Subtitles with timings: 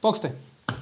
[0.00, 0.32] Poxte,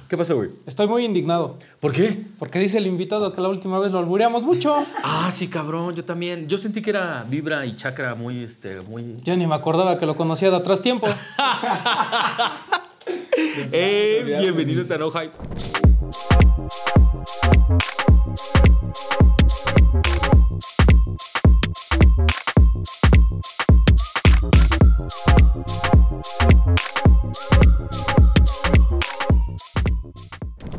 [0.07, 0.49] ¿Qué pasó, güey?
[0.65, 1.57] estoy muy indignado.
[1.79, 2.17] ¿Por qué?
[2.39, 4.85] Porque dice el invitado que la última vez lo albureamos mucho.
[5.03, 6.47] Ah, sí, cabrón, yo también.
[6.47, 9.17] Yo sentí que era vibra y chakra muy, este, muy...
[9.23, 11.07] Yo ni me acordaba que lo conocía de atrás tiempo.
[13.71, 15.88] Eh, bienvenidos a No Hype.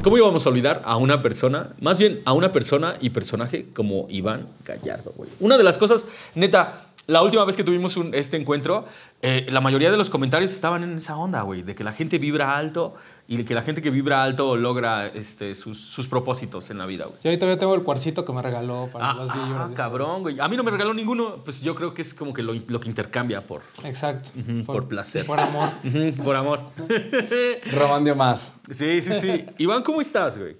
[0.02, 4.06] ¿Cómo íbamos a olvidar a una persona, más bien a una persona y personaje como
[4.08, 5.28] Iván Gallardo, güey?
[5.40, 8.84] Una de las cosas, neta, la última vez que tuvimos un- este encuentro,
[9.22, 12.18] eh, la mayoría de los comentarios estaban en esa onda, güey, de que la gente
[12.18, 12.94] vibra alto
[13.26, 17.06] y que la gente que vibra alto logra este, sus, sus propósitos en la vida,
[17.06, 17.16] güey.
[17.22, 19.72] Yo ahí todavía tengo el cuarcito que me regaló para Ah, las ah, vibras.
[19.72, 20.38] cabrón, güey.
[20.40, 22.80] A mí no me regaló ninguno, pues yo creo que es como que lo, lo
[22.80, 24.30] que intercambia por, Exacto.
[24.66, 25.26] Por placer.
[25.26, 25.68] Por amor.
[26.24, 26.60] Por amor.
[27.76, 28.54] Román dio más.
[28.70, 29.46] Sí, sí, sí.
[29.58, 30.56] Iván, ¿cómo estás, güey?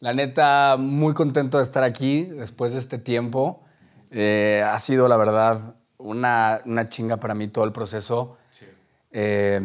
[0.00, 3.63] La neta, muy contento de estar aquí después de este tiempo.
[4.16, 8.38] Eh, ha sido, la verdad, una, una chinga para mí todo el proceso.
[9.10, 9.60] Eh,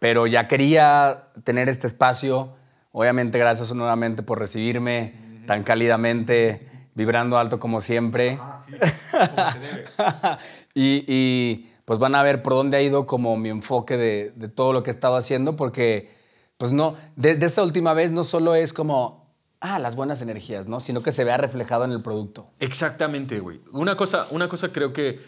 [0.00, 2.52] pero ya quería tener este espacio.
[2.90, 5.14] Obviamente, gracias nuevamente por recibirme
[5.46, 8.40] tan cálidamente, vibrando alto como siempre.
[10.74, 14.48] y, y, pues van a ver por dónde ha ido como mi enfoque de, de
[14.48, 16.10] todo lo que he estado haciendo, porque
[16.56, 19.21] pues no, de, de esta última vez no solo es como,
[19.64, 20.80] ah, las buenas energías, ¿no?
[20.80, 22.48] Sino que se vea reflejado en el producto.
[22.60, 23.60] Exactamente, güey.
[23.72, 25.20] Una cosa, una cosa creo que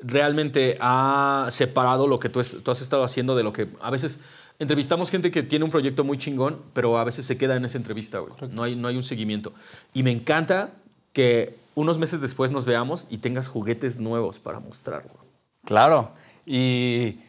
[0.00, 3.90] realmente ha separado lo que tú, es- tú has estado haciendo de lo que a
[3.90, 4.20] veces
[4.58, 7.78] entrevistamos gente que tiene un proyecto muy chingón, pero a veces se queda en esa
[7.78, 8.32] entrevista, güey.
[8.52, 9.52] No hay, no hay un seguimiento.
[9.92, 10.70] Y me encanta
[11.12, 15.26] que unos meses después nos veamos y tengas juguetes nuevos para mostrar, güey.
[15.64, 16.10] Claro.
[16.46, 17.20] Y,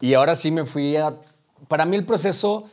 [0.00, 1.14] y ahora sí me fui a...
[1.68, 2.64] Para mí el proceso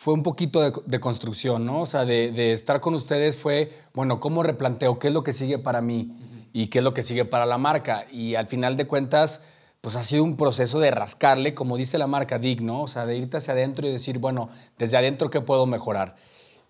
[0.00, 1.82] fue un poquito de, de construcción, ¿no?
[1.82, 4.98] O sea, de, de estar con ustedes fue, bueno, ¿cómo replanteo?
[4.98, 6.16] ¿Qué es lo que sigue para mí?
[6.54, 8.06] ¿Y qué es lo que sigue para la marca?
[8.10, 9.44] Y al final de cuentas,
[9.82, 12.84] pues ha sido un proceso de rascarle, como dice la marca DIG, ¿no?
[12.84, 14.48] O sea, de irte hacia adentro y decir, bueno,
[14.78, 16.16] desde adentro, ¿qué puedo mejorar?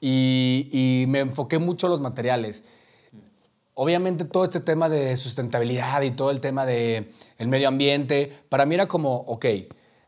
[0.00, 2.65] Y, y me enfoqué mucho en los materiales.
[3.75, 8.66] Obviamente todo este tema de sustentabilidad y todo el tema de el medio ambiente, para
[8.66, 9.47] mí era como, ok,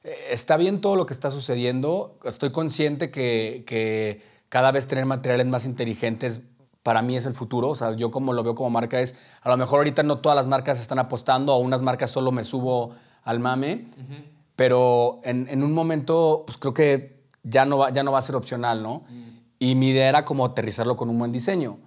[0.04, 5.46] está bien todo lo que está sucediendo, estoy consciente que, que cada vez tener materiales
[5.46, 6.42] más inteligentes
[6.82, 9.48] para mí es el futuro, o sea, yo como lo veo como marca es, a
[9.48, 12.94] lo mejor ahorita no todas las marcas están apostando, a unas marcas solo me subo
[13.22, 13.86] al mame,
[14.56, 18.22] pero en, en un momento, pues creo que ya no va, ya no va a
[18.22, 19.04] ser opcional, ¿no?
[19.58, 21.78] Y mi idea era como aterrizarlo con un buen diseño.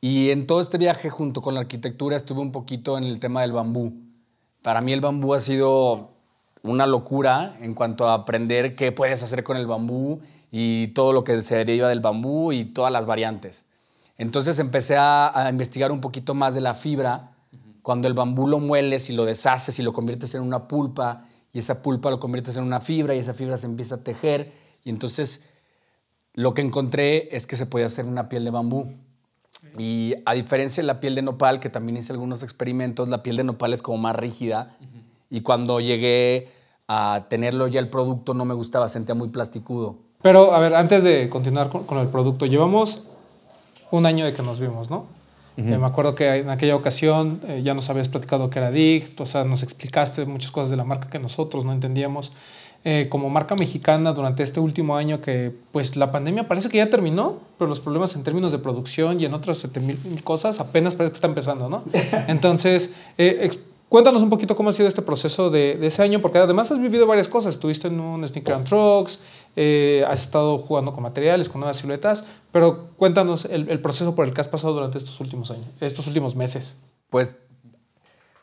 [0.00, 3.42] Y en todo este viaje, junto con la arquitectura, estuve un poquito en el tema
[3.42, 3.94] del bambú.
[4.62, 6.13] Para mí el bambú ha sido
[6.64, 10.20] una locura en cuanto a aprender qué puedes hacer con el bambú
[10.50, 13.66] y todo lo que se deriva del bambú y todas las variantes.
[14.18, 17.32] Entonces empecé a, a investigar un poquito más de la fibra.
[17.82, 21.60] Cuando el bambú lo mueles y lo deshaces y lo conviertes en una pulpa y
[21.60, 24.52] esa pulpa lo conviertes en una fibra y esa fibra se empieza a tejer
[24.84, 25.48] y entonces
[26.34, 28.92] lo que encontré es que se podía hacer una piel de bambú.
[29.78, 33.36] Y a diferencia de la piel de nopal, que también hice algunos experimentos, la piel
[33.36, 34.76] de nopal es como más rígida.
[35.30, 36.48] Y cuando llegué
[36.88, 39.96] a tenerlo ya el producto, no me gustaba, sentía muy plasticudo.
[40.22, 43.04] Pero, a ver, antes de continuar con, con el producto, llevamos
[43.90, 45.06] un año de que nos vimos, ¿no?
[45.56, 49.20] Eh, me acuerdo que en aquella ocasión eh, ya nos habías platicado que era DICT,
[49.20, 52.32] o sea, nos explicaste muchas cosas de la marca que nosotros no entendíamos.
[52.86, 56.90] Eh, como marca mexicana durante este último año que pues la pandemia parece que ya
[56.90, 60.94] terminó, pero los problemas en términos de producción y en otras 7000 mil cosas apenas
[60.94, 61.82] parece que está empezando, ¿no?
[62.28, 63.50] Entonces, eh,
[63.88, 67.06] cuéntanos un poquito cómo ha sido este proceso de, ese año, porque además has vivido
[67.06, 67.54] varias cosas.
[67.54, 69.22] Estuviste en un Sneaker and Trucks,
[69.56, 74.26] eh, has estado jugando con materiales, con nuevas siluetas, pero cuéntanos el, el proceso por
[74.26, 76.76] el que has pasado durante estos últimos años, estos últimos meses.
[77.10, 77.36] Pues,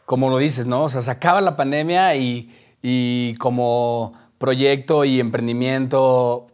[0.06, 0.84] como lo dices, ¿no?
[0.84, 2.50] O sea, se acaba la pandemia y,
[2.82, 6.48] y como proyecto y emprendimiento,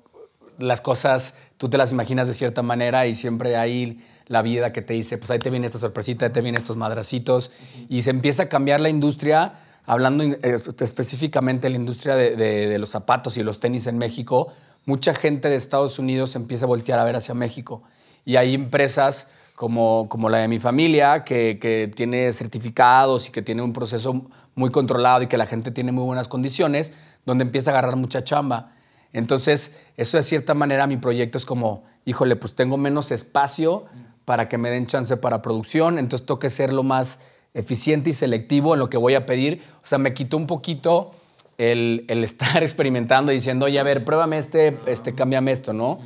[0.58, 4.82] las cosas tú te las imaginas de cierta manera y siempre hay la vida que
[4.82, 7.52] te dice, pues ahí te viene esta sorpresita, ahí te vienen estos madracitos
[7.90, 9.54] y se empieza a cambiar la industria,
[9.86, 10.38] hablando eh,
[10.80, 14.52] específicamente de la industria de, los zapatos y los tenis en México,
[14.86, 17.84] mucha gente de Estados Unidos empieza a voltear a ver hacia México
[18.26, 23.42] y hay empresas como, como la de mi familia, que, que tiene certificados y que
[23.42, 26.94] tiene un proceso muy controlado y que la gente tiene muy buenas condiciones,
[27.26, 28.74] donde empieza a agarrar mucha chamba.
[29.14, 33.86] Entonces, eso de cierta manera mi proyecto es como, híjole, pues tengo menos espacio
[34.28, 37.22] para que me den chance para producción, entonces tengo que ser lo más
[37.54, 39.62] eficiente y selectivo en lo que voy a pedir.
[39.82, 41.12] O sea, me quitó un poquito
[41.58, 46.00] el, el estar experimentando, diciendo, oye, a ver, pruébame este, este, cámbiame esto, ¿no?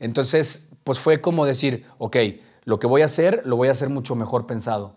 [0.00, 2.16] Entonces, pues fue como decir, ok,
[2.64, 4.96] lo que voy a hacer, lo voy a hacer mucho mejor pensado.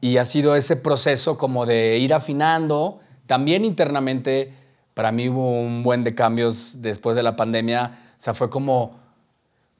[0.00, 3.00] Y ha sido ese proceso como de ir afinando.
[3.26, 4.54] También internamente,
[4.94, 7.98] para mí hubo un buen de cambios después de la pandemia.
[8.16, 9.07] O sea, fue como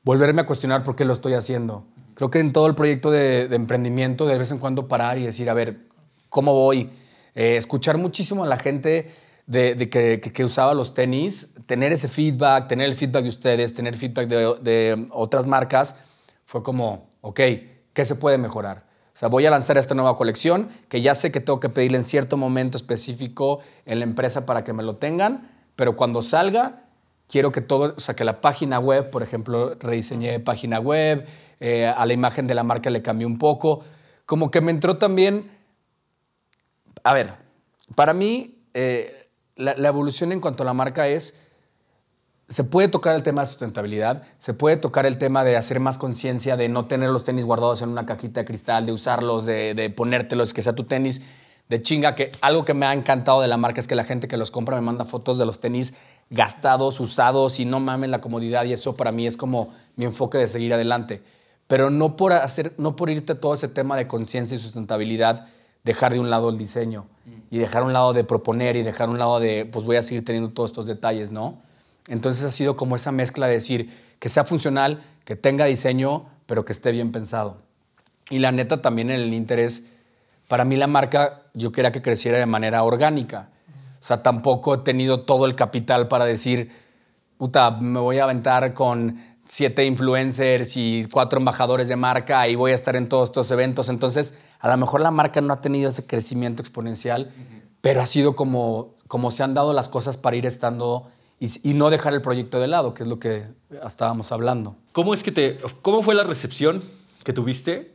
[0.08, 1.84] volverme a cuestionar por qué lo estoy haciendo.
[2.14, 5.50] Creo que en todo el proyecto de, emprendimiento, de vez en cuando parar y decir,
[5.50, 5.80] a ver,
[6.30, 6.88] ¿cómo voy?
[7.34, 9.10] Eh, escuchar muchísimo a la gente
[9.46, 14.28] de, que, usaba los tenis, tener ese feedback, tener el feedback de ustedes, tener feedback
[14.28, 15.96] de, de otras marcas,
[16.46, 17.40] fue como, ok,
[17.92, 18.86] ¿qué se puede mejorar?
[19.14, 21.98] O sea, voy a lanzar esta nueva colección que ya sé que tengo que pedirle
[21.98, 26.87] en cierto momento específico en la empresa para que me lo tengan, pero cuando salga,
[27.28, 31.26] quiero que todo, o sea, que la página web, por ejemplo, rediseñé página web,
[31.60, 33.84] eh, a la imagen de la marca le cambié un poco,
[34.26, 35.58] como que me entró también
[37.08, 37.32] a ver,
[37.94, 41.38] para mí eh, la, evolución en cuanto a la marca es,
[42.48, 45.98] se puede tocar el tema de sustentabilidad, se puede tocar el tema de hacer más
[45.98, 49.74] conciencia, de no tener los tenis guardados en una cajita de cristal, de usarlos, de,
[49.74, 51.22] de ponértelos, que sea tu tenis
[51.68, 54.28] de chinga, que algo que me ha encantado de la marca es que la gente
[54.28, 55.94] que los compra me manda fotos de los tenis
[56.30, 60.38] gastados, usados y no mamen la comodidad y eso para mí es como mi enfoque
[60.38, 61.22] de seguir adelante.
[61.66, 65.46] Pero no por, hacer, no por irte todo ese tema de conciencia y sustentabilidad,
[65.84, 67.06] dejar de un lado el diseño
[67.50, 70.24] y dejar un lado de proponer y dejar un lado de, pues voy a seguir
[70.24, 71.58] teniendo todos estos detalles, ¿no?
[72.08, 76.64] Entonces ha sido como esa mezcla de decir que sea funcional, que tenga diseño, pero
[76.64, 77.58] que esté bien pensado.
[78.30, 79.88] Y la neta también en el interés,
[80.48, 83.50] para mí la marca yo quería que creciera de manera orgánica.
[84.00, 86.70] O sea, tampoco he tenido todo el capital para decir,
[87.36, 89.16] puta, me voy a aventar con
[89.48, 93.88] siete influencers y cuatro embajadores de marca y voy a estar en todos estos eventos.
[93.88, 97.62] Entonces, a lo mejor la marca no ha tenido ese crecimiento exponencial, uh -huh.
[97.80, 101.08] pero ha sido como, como se han dado las cosas para ir estando
[101.40, 103.46] y, y, no dejar el proyecto de lado, que es lo que
[103.86, 104.76] estábamos hablando.
[104.92, 106.82] ¿Cómo es que te, cómo fue la recepción
[107.24, 107.94] que tuviste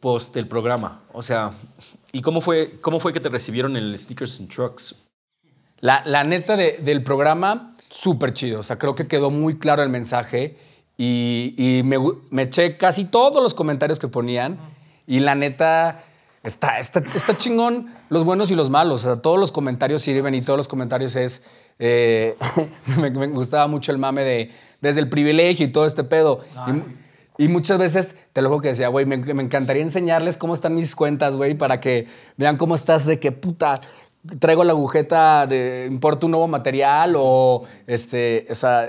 [0.00, 1.00] post el programa?
[1.12, 1.52] O sea,
[2.12, 5.07] ¿y cómo fue, cómo fue que te recibieron el Stickers and Trucks?
[5.80, 8.60] La, la neta de, del programa, súper chido.
[8.60, 10.56] O sea, creo que quedó muy claro el mensaje
[10.96, 11.98] y, y me,
[12.30, 14.58] me, eché casi todos los comentarios que ponían.
[15.06, 16.02] Y la neta,
[16.42, 19.04] está, está, está chingón los buenos y los malos.
[19.04, 21.46] O sea, todos los comentarios sirven y todos los comentarios es.
[21.78, 22.36] Eh,
[23.00, 26.40] me, me, gustaba mucho el mame de desde el privilegio y todo este pedo.
[26.56, 26.96] Ah, y, sí.
[27.38, 30.74] y, muchas veces, te lo juro que decía, güey, me, me, encantaría enseñarles cómo están
[30.74, 33.80] mis cuentas, güey, para que vean cómo estás de que puta.
[34.40, 38.88] Traigo la agujeta de importo un nuevo material o este, o sea,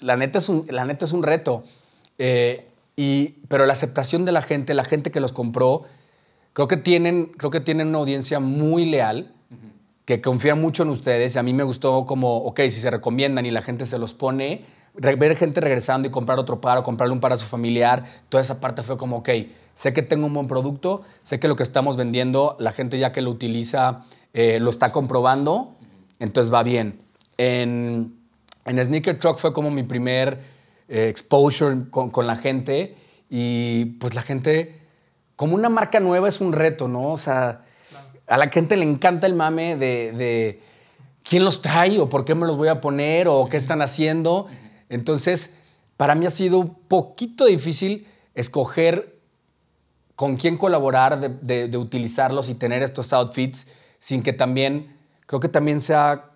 [0.00, 1.64] la neta es un, la neta es un reto.
[2.18, 2.66] Eh,
[2.96, 5.84] y, pero la aceptación de la gente, la gente que los compró,
[6.52, 9.32] creo que tienen, creo que tienen una audiencia muy leal,
[10.04, 11.34] que confía mucho en ustedes.
[11.34, 14.14] Y a mí me gustó como, ok, si se recomiendan y la gente se los
[14.14, 14.64] pone,
[14.94, 18.40] ver gente regresando y comprar otro par o comprarle un par a su familiar, toda
[18.40, 19.28] esa parte fue como, ok,
[19.74, 23.12] sé que tengo un buen producto, sé que lo que estamos vendiendo, la gente ya
[23.12, 25.74] que lo utiliza eh, lo está comprobando,
[26.18, 27.00] entonces va bien.
[27.36, 28.14] En,
[28.64, 30.38] en Sneaker Truck fue como mi primer
[30.88, 32.96] eh, exposure con, con, la gente
[33.30, 34.80] y pues la gente,
[35.36, 37.12] como una marca nueva es un reto, ¿no?
[37.12, 37.62] O sea,
[38.26, 40.62] a la gente le encanta el mame de, de
[41.22, 44.46] quién los trae o por qué me los voy a poner o qué están haciendo.
[44.88, 45.60] Entonces,
[45.96, 49.18] para mí ha sido un poquito difícil escoger
[50.14, 53.68] con quién colaborar, de, de, de utilizarlos y tener estos outfits
[53.98, 56.28] sin que también, creo que también sea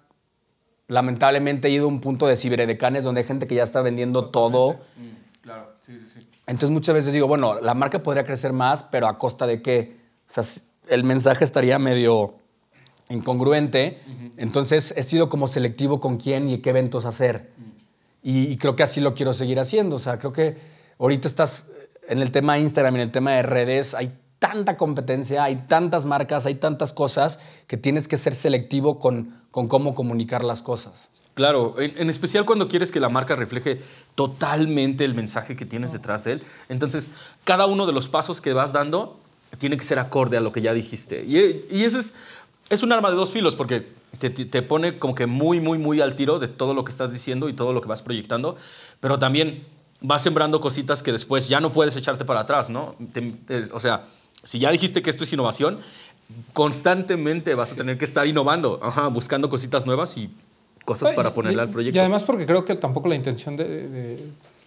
[0.93, 4.27] lamentablemente he ido a un punto de ciberedecanes donde hay gente que ya está vendiendo
[4.27, 4.75] todo.
[4.97, 6.29] Mm, claro, sí, sí, sí.
[6.47, 9.97] Entonces muchas veces digo, bueno, la marca podría crecer más, pero a costa de qué?
[10.29, 10.45] O sea,
[10.89, 12.35] el mensaje estaría medio
[13.09, 14.01] incongruente.
[14.07, 14.33] Uh -huh.
[14.37, 17.53] Entonces he sido como selectivo con quién y qué eventos hacer.
[17.57, 17.73] Uh -huh.
[18.23, 19.97] y, y, creo que así lo quiero seguir haciendo.
[19.97, 20.57] O sea, creo que
[20.99, 21.69] ahorita estás
[22.09, 26.05] en el tema de Instagram, en el tema de redes, hay tanta competencia, hay tantas
[26.05, 31.11] marcas, hay tantas cosas que tienes que ser selectivo con, con cómo comunicar las cosas.
[31.35, 33.81] Claro, en, especial cuando quieres que la marca refleje
[34.17, 36.43] totalmente el mensaje que tienes detrás de él.
[36.69, 37.11] Entonces,
[37.45, 39.17] cada uno de los pasos que vas dando
[39.59, 41.25] tiene que ser acorde a lo que ya dijiste.
[41.25, 42.15] Y, y eso es,
[42.69, 43.87] es un arma de dos filos porque
[44.19, 47.13] te, te, pone como que muy, muy, muy al tiro de todo lo que estás
[47.13, 48.57] diciendo y todo lo que vas proyectando,
[48.99, 49.65] pero también
[50.01, 52.97] vas sembrando cositas que después ya no puedes echarte para atrás, ¿no?
[53.73, 54.09] O sea,
[54.45, 55.81] si ya dijiste que esto es innovación,
[56.53, 60.31] constantemente vas a tener que estar innovando, ajá, buscando cositas nuevas y
[60.85, 61.97] cosas Ay, para ponerle y, al proyecto.
[61.97, 64.27] Y además porque creo que tampoco la intención de, de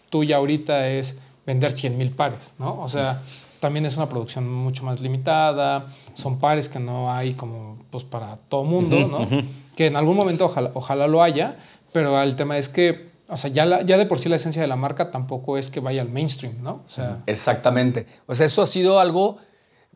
[0.09, 2.81] tuya ahorita es vender 100 mil pares, ¿no?
[2.81, 3.21] O sea,
[3.59, 8.37] también es una producción mucho más limitada, son pares que no hay como pues para
[8.37, 9.27] todo mundo, ¿no?
[9.75, 11.57] Que en algún momento ojalá, ojalá lo haya,
[11.91, 14.61] pero el tema es que, o sea, ya, la- ya de por sí la esencia
[14.61, 16.83] de la marca tampoco es que vaya al mainstream, ¿no?
[16.85, 18.05] O sea, Exactamente.
[18.27, 19.37] O sea, eso ha sido algo,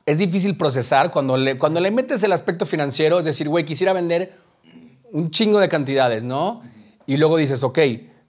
[0.09, 3.93] es difícil procesar cuando le, cuando le metes el aspecto financiero, es decir, güey, quisiera
[3.93, 4.33] vender
[5.11, 6.63] un chingo de cantidades, ¿no?
[7.05, 7.77] Y luego dices, ok,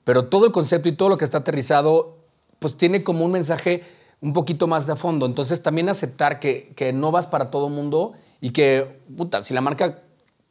[0.05, 2.19] pero todo el concepto y todo lo que está aterrizado,
[2.59, 3.83] pues tiene como un mensaje
[4.21, 5.25] un poquito más de fondo.
[5.25, 9.63] Entonces también aceptar que, que no vas para todo mundo y que, puta, si la
[9.63, 10.03] marca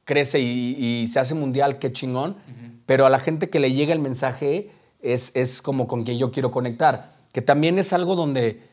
[0.05, 2.37] crece y, y se hace mundial, qué chingón,
[2.87, 4.71] pero a la gente que le llega el mensaje
[5.03, 8.68] es, es como con quien yo quiero conectar, que también es algo donde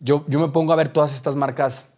[0.00, 1.88] yo, yo me pongo a ver todas estas marcas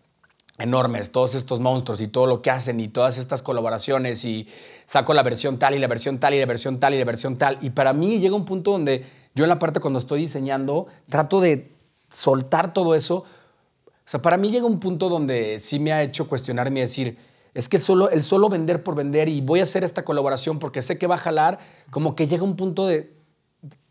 [0.59, 4.49] enormes, todos estos monstruos y todo lo que hacen y todas estas colaboraciones y
[4.85, 7.37] saco la versión tal y la versión tal y la versión tal y la versión
[7.37, 7.59] tal.
[7.61, 9.04] Y para mí llega un punto donde
[9.35, 11.73] yo en la parte cuando estoy diseñando trato de
[12.12, 13.16] soltar todo eso.
[13.16, 17.19] O sea, para mí llega un punto donde sí me ha hecho cuestionarme y decir,
[17.54, 20.83] es que solo, el solo vender por vender y voy a hacer esta colaboración porque
[20.83, 21.59] sé que va a jalar,
[21.90, 23.14] como que llega un punto de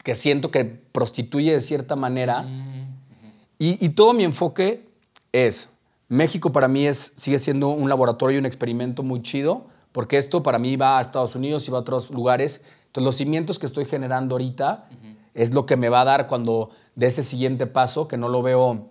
[0.03, 2.45] que siento que prostituye de cierta manera.
[3.59, 4.89] Y, y todo mi enfoque
[5.31, 5.73] es,
[6.07, 10.41] México para mí es, sigue siendo un laboratorio y un experimento muy chido, porque esto
[10.41, 12.65] para mí va a Estados Unidos y va a otros lugares.
[12.87, 14.87] Entonces los cimientos que estoy generando ahorita
[15.33, 18.41] es lo que me va a dar cuando de ese siguiente paso, que no lo
[18.41, 18.89] veo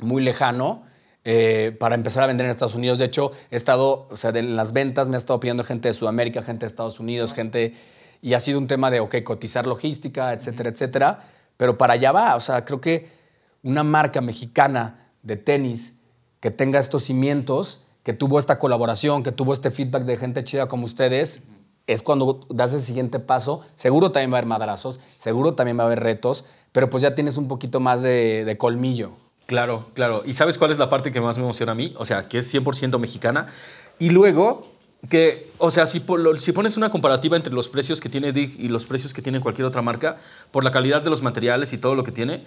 [0.00, 0.82] muy lejano,
[1.24, 2.98] eh, para empezar a vender en Estados Unidos.
[2.98, 5.94] De hecho, he estado, o sea, en las ventas me ha estado pidiendo gente de
[5.94, 7.74] Sudamérica, gente de Estados Unidos, gente...
[8.20, 11.20] Y ha sido un tema de, ok, cotizar logística, etcétera, etcétera.
[11.56, 12.34] Pero para allá va.
[12.34, 13.17] O sea, creo que
[13.62, 16.00] una marca mexicana de tenis
[16.40, 20.68] que tenga estos cimientos, que tuvo esta colaboración, que tuvo este feedback de gente chida
[20.68, 21.42] como ustedes,
[21.86, 23.62] es cuando das el siguiente paso.
[23.74, 27.14] Seguro también va a haber madrazos, seguro también va a haber retos, pero pues ya
[27.14, 29.12] tienes un poquito más de, colmillo.
[29.46, 30.22] Claro, claro.
[30.26, 31.94] ¿Y sabes cuál es la parte que más me emociona a mí?
[31.96, 33.46] O sea, que es 100% mexicana.
[33.98, 34.70] Y luego,
[35.08, 36.02] que, o sea, si,
[36.38, 39.40] si pones una comparativa entre los precios que tiene Dig y los precios que tiene
[39.40, 40.16] cualquier otra marca,
[40.50, 42.44] por la calidad de los materiales y todo lo que tiene,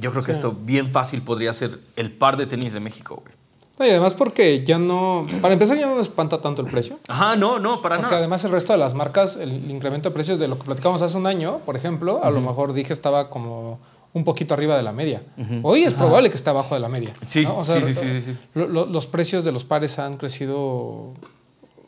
[0.00, 0.38] yo creo que Sí.
[0.38, 3.34] esto bien fácil podría ser el par de tenis de México, güey.
[3.78, 6.98] no, y además porque ya no, para empezar ya no nos espanta tanto el precio.
[7.08, 8.18] Ajá, no, no, para Porque nada.
[8.20, 11.16] además el resto de las marcas, el incremento de precios de lo que platicamos hace
[11.16, 13.78] un año, por ejemplo, a lo mejor dije estaba como
[14.14, 15.22] un poquito arriba de la media.
[15.62, 17.12] Hoy es probable que esté abajo de la media.
[17.26, 17.58] Sí, ¿no?
[17.58, 21.12] O sea, sí, sí, sí, lo- lo- los precios de los pares han crecido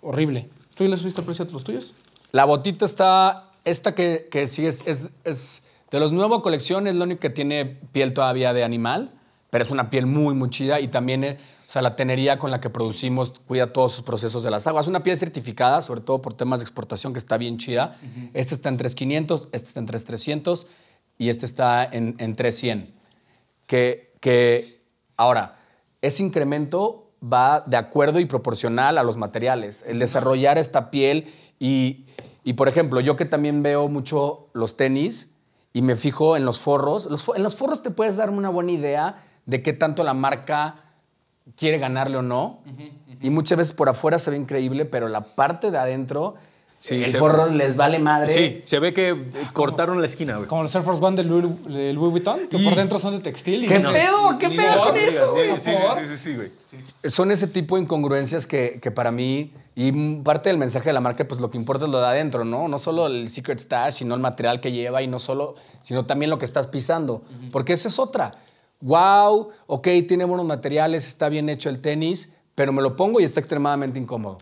[0.03, 0.49] horrible.
[0.75, 1.95] ¿Tú ya has visto el precio de los tuyos?
[2.33, 6.95] La botita está, esta que, que sí es, es, es de los nuevos colección, es
[6.95, 9.11] lo único que tiene piel todavía de animal,
[9.51, 12.51] pero es una piel muy, muy chida y también, eh, o sea, la tenería con
[12.51, 14.85] la que producimos cuida todos sus procesos de las aguas.
[14.85, 17.95] Es una piel certificada, sobre todo por temas de exportación, que está bien chida.
[18.35, 20.67] Este está en 3,500, este está en 3,300
[21.17, 22.95] y este está en, en 3,100.
[23.67, 24.83] Que, que
[25.17, 25.57] ahora,
[26.03, 29.85] ese incremento va de acuerdo y proporcional a los materiales.
[29.87, 32.05] El desarrollar esta piel y,
[32.45, 35.33] y, por ejemplo, yo que también veo mucho los tenis
[35.79, 38.73] y me fijo en los forros, los en los forros te puedes dar una buena
[38.73, 40.75] idea de qué tanto la marca
[41.57, 42.59] quiere ganarle o no.
[43.21, 46.35] Y muchas veces por afuera se ve increíble, pero la parte de adentro,
[46.81, 48.29] Sí, el se- forro les vale madre.
[48.33, 49.17] Sí, se ve que eh,
[49.53, 50.47] cortaron la esquina, güey.
[50.49, 53.21] Como los Air Force One de Louis, de Louis Vuitton, que por dentro son de
[53.21, 53.65] textil.
[53.65, 54.39] Y ¿Qué no- pedo?
[54.39, 55.47] ¿Qué pedo con eso, güey?
[55.49, 56.51] Sí, sí, sí, sí, sí, güey.
[56.65, 57.11] Sí.
[57.11, 59.91] Son ese tipo de incongruencias que, que para mí, y
[60.23, 62.69] parte del mensaje de la marca, pues lo que importa es lo de adentro, ¿no?
[62.69, 66.31] No solo el secret stash, sino el material que lleva y no solo, sino también
[66.31, 67.23] lo que estás pisando.
[67.51, 68.37] Porque esa es otra.
[68.81, 73.25] Wow, ok, tiene buenos materiales, está bien hecho el tenis, pero me lo pongo y
[73.25, 74.39] está extremadamente incómodo.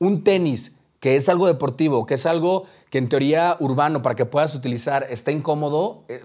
[0.00, 4.26] Un tenis que es algo deportivo, que es algo que en teoría urbano para que
[4.26, 6.22] puedas utilizar está incómodo, eh,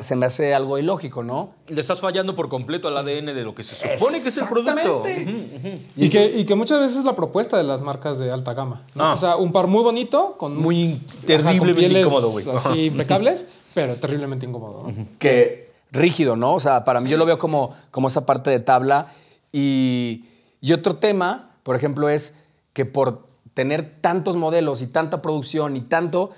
[0.00, 1.54] se me hace algo ilógico, ¿no?
[1.68, 4.48] Le estás fallando por completo al ADN de lo que se supone que es el
[4.48, 5.06] producto.
[5.06, 5.80] Exactamente.
[5.96, 8.82] Y que, y que muchas veces es la propuesta de las marcas de alta gama.
[8.94, 9.04] ¿no?
[9.04, 9.12] Ah.
[9.14, 12.44] O sea, un par muy bonito, con Muy ajá, con terriblemente pieles incómodo, güey.
[12.50, 12.76] Así Ajá.
[12.76, 14.88] impecables, pero terriblemente incómodo.
[14.88, 15.06] ¿no?
[15.18, 16.54] que rígido, ¿no?
[16.54, 19.12] O sea, para mí yo lo veo como, como esa parte de tabla.
[19.52, 20.26] Y,
[20.60, 22.34] y otro tema, por ejemplo, es
[22.74, 23.27] que por
[23.58, 26.30] tener tantos modelos y tanta producción y tanto,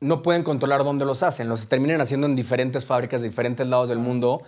[0.00, 1.48] no pueden controlar dónde los hacen.
[1.48, 4.42] Los terminan haciendo en diferentes fábricas de diferentes lados del mundo.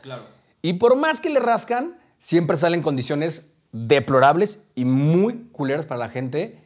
[0.62, 6.08] Y por más que le rascan, siempre salen condiciones deplorables y muy culeras para la
[6.08, 6.60] gente.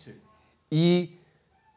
[0.71, 1.19] Y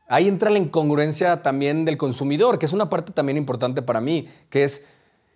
[0.08, 4.30] ahí entra la incongruencia también del consumidor, que es una parte también importante para mí,
[4.50, 4.88] que es,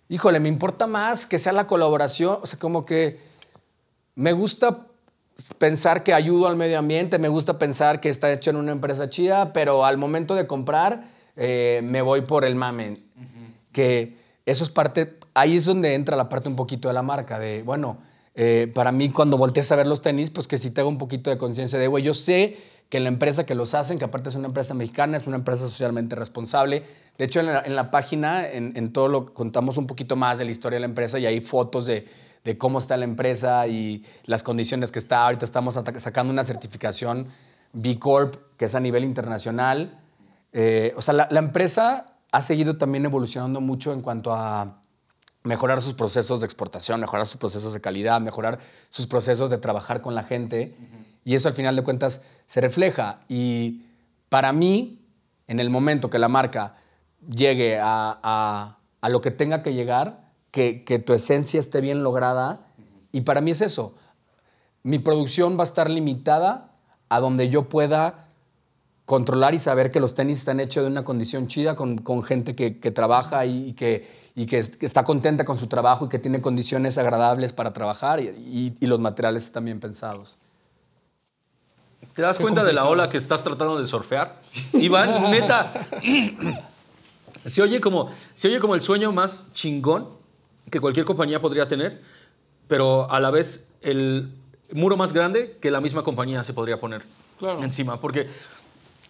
[0.07, 3.19] híjole, me importa más que sea la colaboración, o sea, como que
[4.15, 4.87] me gusta
[5.57, 9.09] pensar que ayudo al medio ambiente, me gusta pensar que está hecho en una empresa
[9.09, 12.97] chida, pero al momento de comprar eh, me voy por el mame.
[13.71, 17.39] Que eso es parte, ahí es donde entra la parte un poquito de la marca,
[17.39, 17.97] de, bueno,
[18.35, 21.29] eh, para mí cuando voltees a ver los tenis, pues que sí tengo un poquito
[21.29, 22.57] de conciencia de, güey, yo sé
[22.89, 25.67] que la empresa que los hacen, que aparte es una empresa mexicana, es una empresa
[25.67, 26.83] socialmente responsable.
[27.17, 30.37] De hecho, en la, en la página, en, en, todo lo contamos un poquito más
[30.37, 32.05] de la historia de la empresa y hay fotos de,
[32.43, 35.25] de cómo está la empresa y las condiciones que está.
[35.25, 37.27] Ahorita estamos sacando una certificación
[37.71, 39.99] B Corp, que es a nivel internacional.
[40.51, 44.79] Eh, o sea, la, la empresa ha seguido también evolucionando mucho en cuanto a
[45.43, 48.59] mejorar sus procesos de exportación, mejorar sus procesos de calidad, mejorar
[48.89, 50.75] sus procesos de trabajar con la gente.
[50.77, 51.05] Uh -huh.
[51.25, 53.19] Y eso al final de cuentas se refleja.
[53.29, 53.85] Y
[54.29, 55.05] para mí,
[55.47, 56.75] en el momento que la marca
[57.29, 60.22] llegue a, a, a lo que tenga que llegar,
[60.53, 62.67] que, que, tu esencia esté bien lograda.
[63.11, 63.95] Y para mí es eso.
[64.83, 66.69] Mi producción va a estar limitada
[67.09, 68.27] a donde yo pueda
[69.05, 72.55] controlar y saber que los tenis están hechos de una condición chida, con, con gente
[72.55, 76.19] que, que, trabaja y, y, que, y que, está contenta con su trabajo y que
[76.19, 80.37] tiene condiciones agradables para trabajar y, y los materiales están bien pensados.
[82.13, 82.67] ¿Te das Qué cuenta complicado.
[82.67, 84.39] de la ola que estás tratando de surfear?
[84.73, 85.73] Iván, neta,
[87.45, 90.21] se oye, como, se oye como el sueño más chingón
[90.73, 92.01] que cualquier compañía podría tener,
[92.67, 94.33] pero a la vez el
[94.71, 97.03] muro más grande que la misma compañía se podría poner
[97.37, 97.61] claro.
[97.61, 98.01] encima.
[98.01, 98.27] Porque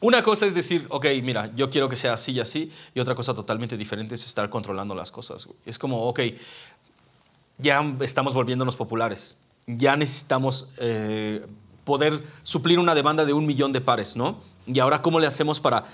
[0.01, 3.15] una cosa es decir, ok, mira, yo quiero que sea así y así, y otra
[3.15, 5.47] cosa totalmente diferente es estar controlando las cosas.
[5.65, 6.19] Es como, ok,
[7.59, 11.47] ya estamos volviéndonos populares, ya necesitamos eh,
[11.85, 14.41] poder suplir una demanda de un millón de pares, ¿no?
[14.67, 15.85] Y ahora, ¿cómo le hacemos para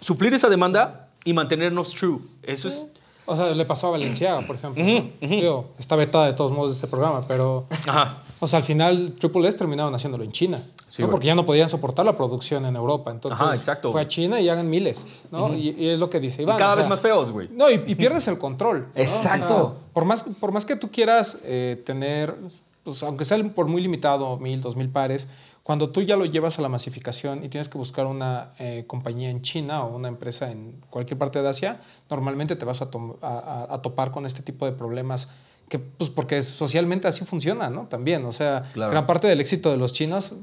[0.00, 2.20] suplir esa demanda y mantenernos true?
[2.44, 2.86] Eso es...
[3.26, 4.82] O sea, le pasó a Valenciaga, por ejemplo.
[4.82, 5.40] Uh -huh, uh -huh.
[5.40, 7.66] Digo, está vetada de todos modos de este programa, pero.
[7.86, 8.22] Ajá.
[8.40, 10.58] O sea, al final, Triple S terminaron haciéndolo en China.
[10.88, 11.10] Sí, ¿no?
[11.10, 13.10] Porque ya no podían soportar la producción en Europa.
[13.10, 13.90] Entonces, Ajá, exacto.
[13.90, 15.46] fue a China y hagan miles, ¿no?
[15.46, 15.58] Uh -huh.
[15.58, 16.56] y, y, es lo que dice Iván.
[16.56, 17.48] Y cada o sea, vez más feos, güey.
[17.50, 18.88] No, y, y, pierdes el control.
[18.94, 19.56] Exacto.
[19.56, 22.36] O sea, por, más, por más que tú quieras eh, tener,
[22.84, 25.28] pues, aunque sea por muy limitado, mil, dos mil pares,
[25.64, 29.30] cuando tú ya lo llevas a la masificación y tienes que buscar una eh, compañía
[29.30, 31.80] en China o una empresa en cualquier parte de Asia,
[32.10, 35.32] normalmente te vas a, to a, a topar con este tipo de problemas
[35.70, 37.86] que, pues porque socialmente así funciona, ¿no?
[37.86, 38.92] También, o sea, claro.
[38.92, 40.34] gran parte del éxito de los chinos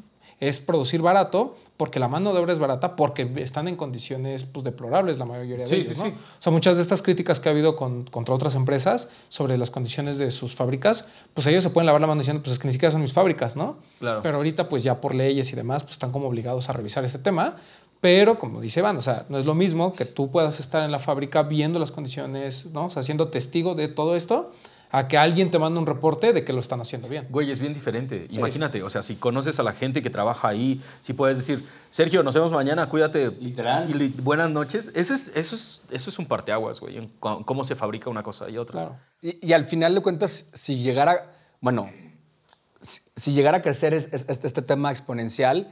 [0.41, 4.63] es producir barato porque la mano de obra es barata porque están en condiciones pues,
[4.63, 5.87] deplorables la mayoría de sí, ellos.
[5.87, 6.05] Sí, ¿no?
[6.05, 6.11] sí.
[6.11, 9.71] O sea, muchas de estas críticas que ha habido con, contra otras empresas sobre las
[9.71, 12.67] condiciones de sus fábricas, pues ellos se pueden lavar la mano diciendo, pues es que
[12.67, 13.77] ni siquiera son mis fábricas, ¿no?
[13.99, 14.21] Claro.
[14.23, 17.19] Pero ahorita pues ya por leyes y demás, pues están como obligados a revisar este
[17.19, 17.55] tema.
[17.99, 20.91] Pero como dice Iván, o sea, no es lo mismo que tú puedas estar en
[20.91, 22.87] la fábrica viendo las condiciones, ¿no?
[22.87, 24.51] O sea, siendo testigo de todo esto,
[24.91, 27.27] a que alguien te mande un reporte de que lo están haciendo bien.
[27.29, 28.27] Güey, es bien diferente.
[28.29, 28.37] Sí.
[28.37, 32.23] Imagínate, o sea, si conoces a la gente que trabaja ahí, si puedes decir, Sergio,
[32.23, 33.31] nos vemos mañana, cuídate.
[33.31, 33.89] Literal.
[33.89, 34.91] Y li buenas noches.
[34.93, 38.49] Eso es, eso es, eso es un parteaguas, güey, en cómo se fabrica una cosa
[38.49, 38.73] y otra.
[38.81, 38.97] Claro.
[39.21, 41.89] Y, y al final de cuentas, si llegara, bueno,
[42.81, 45.71] si, si llegara a crecer es, es, este tema exponencial,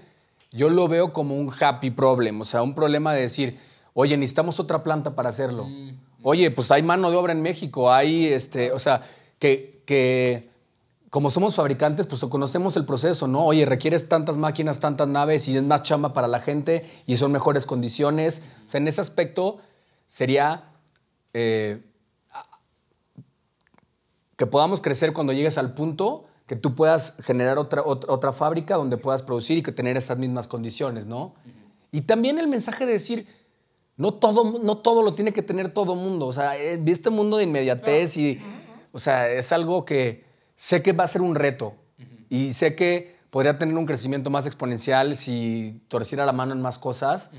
[0.52, 3.60] yo lo veo como un happy problem, o sea, un problema de decir,
[3.94, 5.66] oye, necesitamos otra planta para hacerlo.
[5.66, 6.09] Mm.
[6.22, 9.04] Oye, pues hay mano de obra en México, hay, este, o sea,
[9.40, 10.50] que, que
[11.10, 13.46] como somos fabricantes, pues conocemos el proceso, ¿no?
[13.46, 17.32] Oye, requieres tantas máquinas, tantas naves y es más chamba para la gente y son
[17.32, 18.44] mejores condiciones.
[18.66, 19.58] O sea, en ese aspecto
[20.08, 20.66] sería
[21.34, 21.82] eh,
[24.36, 28.76] que podamos crecer cuando llegues al punto que tú puedas generar otra, otra, otra fábrica
[28.76, 31.26] donde puedas producir y que tener estas mismas condiciones, ¿no?
[31.26, 31.60] Uh -huh.
[31.92, 33.28] Y también el mensaje de decir,
[34.00, 36.26] no todo, no todo lo tiene que tener todo mundo.
[36.26, 38.40] O sea, este mundo de inmediatez y,
[38.94, 40.24] o sea, es algo que
[40.56, 41.76] sé que va a ser un reto
[42.30, 46.80] y sé que podría tener un crecimiento más exponencial si torciera la mano en más
[46.80, 47.32] cosas,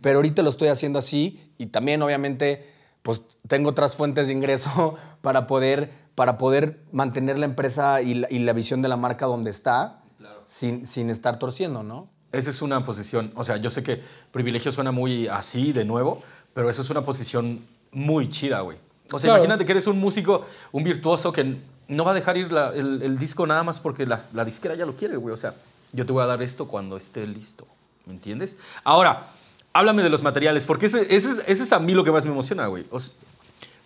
[0.00, 2.68] pero ahorita lo estoy haciendo así y también obviamente
[3.02, 8.26] pues tengo otras fuentes de ingreso para poder, para poder mantener la empresa y la,
[8.28, 10.42] y la visión de la marca donde está claro.
[10.46, 12.08] sin, sin estar torciendo, ¿no?
[12.32, 16.22] Esa es una posición, o sea, yo sé que privilegio suena muy así de nuevo,
[16.52, 17.60] pero eso es una posición
[17.90, 18.76] muy chida, güey.
[19.10, 19.44] O sea, claro.
[19.44, 21.56] imagínate que eres un músico, un virtuoso que
[21.88, 24.74] no va a dejar ir la, el, el, disco nada más porque la, la disquera
[24.74, 25.32] ya lo quiere, güey.
[25.32, 25.54] O sea,
[25.92, 27.66] yo te voy a dar esto cuando esté listo,
[28.04, 28.56] ¿me entiendes?
[28.84, 29.28] Ahora,
[29.72, 32.26] háblame de los materiales, porque ese, ese, es, ese es a mí lo que más
[32.26, 32.84] me emociona, güey.
[32.90, 33.14] O sea,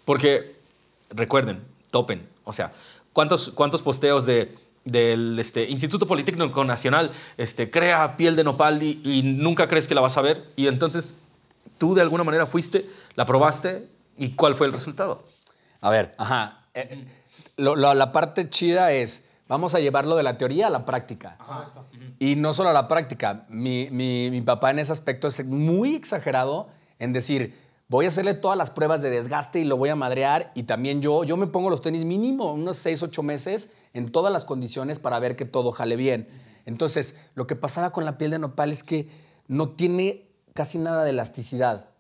[0.05, 0.57] porque,
[1.11, 2.73] recuerden, topen, o sea,
[3.13, 4.53] ¿cuántos, cuántos posteos de
[4.85, 9.95] del este, Instituto Politécnico Nacional este, crea piel de nopal y, y, nunca crees que
[9.95, 11.19] la vas a ver y entonces
[11.79, 15.25] tú de alguna manera fuiste, la probaste y ¿cuál fue el resultado?
[15.81, 16.67] A ver, ajá.
[16.75, 17.05] Eh,
[17.57, 21.37] lo, lo, la parte chida es, vamos a llevarlo de la teoría a la práctica.
[21.39, 21.71] Ajá.
[22.19, 25.95] Y no solo a la práctica, mi, mi, mi papá en ese aspecto es muy
[25.95, 26.69] exagerado
[26.99, 27.62] en decir,
[27.93, 30.51] voy a hacerle todas las pruebas de desgaste y lo voy a madrear.
[30.55, 34.33] Y también yo, yo me pongo los tenis mínimo unos 6, 8 meses en todas
[34.33, 36.27] las condiciones para ver que todo jale bien.
[36.65, 39.11] Entonces, lo que pasaba con la piel de nopal es que
[39.47, 41.91] no tiene casi nada de elasticidad.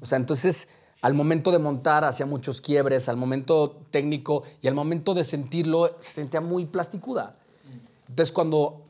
[0.00, 0.68] O sea, entonces,
[1.00, 5.96] al momento de montar hacía muchos quiebres, al momento técnico y al momento de sentirlo
[5.98, 7.34] se sentía muy plasticuda.
[8.08, 8.82] Entonces, cuando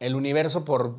[0.00, 0.94] el universo por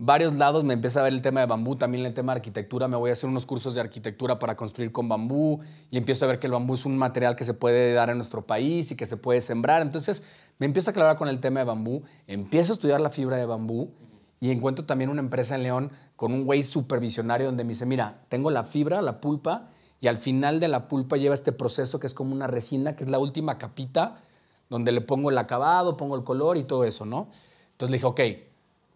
[0.00, 2.86] varios lados me empieza a ver el tema de bambú, también el tema de arquitectura,
[2.86, 5.58] me voy a hacer unos cursos de arquitectura para construir con bambú
[5.90, 8.16] y empiezo a ver que el bambú es un material que se puede dar en
[8.16, 9.82] nuestro país y que se puede sembrar.
[9.82, 10.24] Entonces
[10.58, 13.44] me empiezo a clavar con el tema de bambú, empiezo a estudiar la fibra de
[13.44, 13.90] bambú
[14.40, 18.20] y encuentro también una empresa en León con un güey supervisionario donde me dice, mira,
[18.28, 19.68] tengo la fibra, la pulpa
[20.00, 23.02] y al final de la pulpa lleva este proceso que es como una resina, que
[23.02, 24.20] es la última capita
[24.70, 27.30] donde le pongo el acabado, pongo el color y todo eso, ¿no?
[27.72, 28.20] Entonces le dije, ok,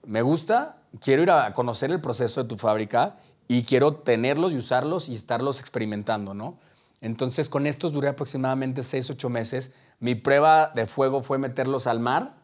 [0.06, 3.16] me gusta, quiero ir a conocer el proceso de tu fábrica
[3.48, 6.58] y quiero tenerlos y usarlos y estarlos experimentando, ¿no?
[7.00, 9.74] Entonces, con estos duré aproximadamente 6, 8 meses.
[9.98, 12.36] Mi prueba de fuego fue meterlos al mar,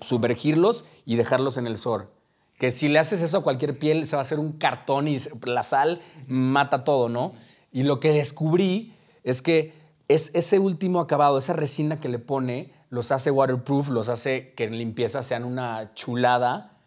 [0.00, 2.10] sumergirlos y dejarlos en el sol.
[2.58, 5.18] Que si le haces eso a cualquier piel, se va a hacer un cartón y
[5.44, 7.32] la sal mata todo, ¿no?
[7.72, 9.72] Y lo que descubrí es que
[10.08, 14.64] es ese último acabado, esa resina que le pone, los hace waterproof, los hace que
[14.64, 16.77] en limpieza sean una chulada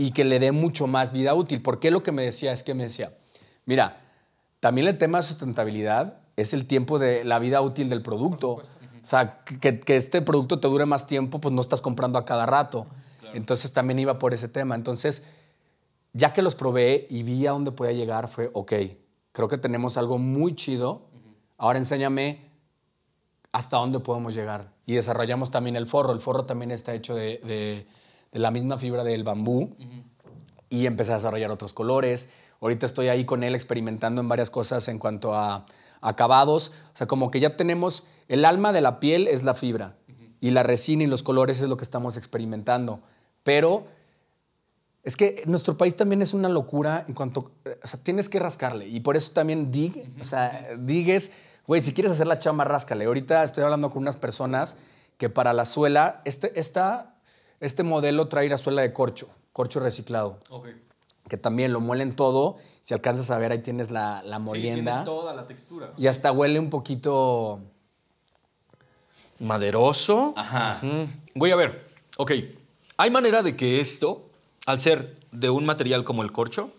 [0.00, 1.60] y que le dé mucho más vida útil.
[1.60, 3.12] Porque lo que me decía es que me decía,
[3.66, 4.00] mira,
[4.60, 8.52] también el tema de sustentabilidad es el tiempo de la vida útil del producto.
[8.52, 8.62] O
[9.02, 12.46] sea, que, que, este producto te dure más tiempo, pues no estás comprando a cada
[12.46, 12.86] rato.
[13.34, 14.76] Entonces también iba por ese tema.
[14.76, 15.26] Entonces,
[16.12, 18.72] ya que los probé y vi a dónde podía llegar, fue, ok,
[19.32, 21.02] creo que tenemos algo muy chido.
[21.56, 22.48] Ahora enséñame
[23.50, 24.72] hasta dónde podemos llegar.
[24.86, 26.12] Y desarrollamos también el forro.
[26.12, 27.86] El forro también está hecho de, de
[28.32, 29.74] de la misma fibra del bambú
[30.70, 32.28] y empecé a desarrollar otros colores.
[32.60, 35.66] Ahorita estoy ahí con él experimentando en varias cosas en cuanto a,
[36.00, 36.72] acabados.
[36.92, 39.96] O sea, como que ya tenemos, el alma de la piel es la fibra
[40.40, 43.00] y la resina y los colores es lo que estamos experimentando.
[43.42, 43.86] Pero
[45.02, 48.88] es que nuestro país también es una locura en cuanto, o sea, tienes que rascarle.
[48.88, 51.32] Y por eso también dig, o sea, dig es,
[51.66, 53.06] güey, si quieres hacer la chamba, ráscale.
[53.06, 54.76] Ahorita estoy hablando con unas personas
[55.16, 57.17] que para la suela, este, esta
[57.60, 60.38] este modelo trae la suela de corcho, corcho reciclado.
[61.28, 62.56] Que también lo muelen todo.
[62.82, 65.00] Si alcanzas a ver, ahí tienes la, la molienda.
[65.00, 65.90] Sí, tiene toda la textura.
[65.96, 67.60] Y hasta huele un poquito.
[69.38, 70.32] Maderoso.
[70.36, 70.80] Ajá.
[71.34, 71.86] Voy a ver.
[72.16, 72.32] Ok.
[72.96, 74.30] ¿Hay manera de que esto,
[74.66, 76.72] al ser de un material como el corcho,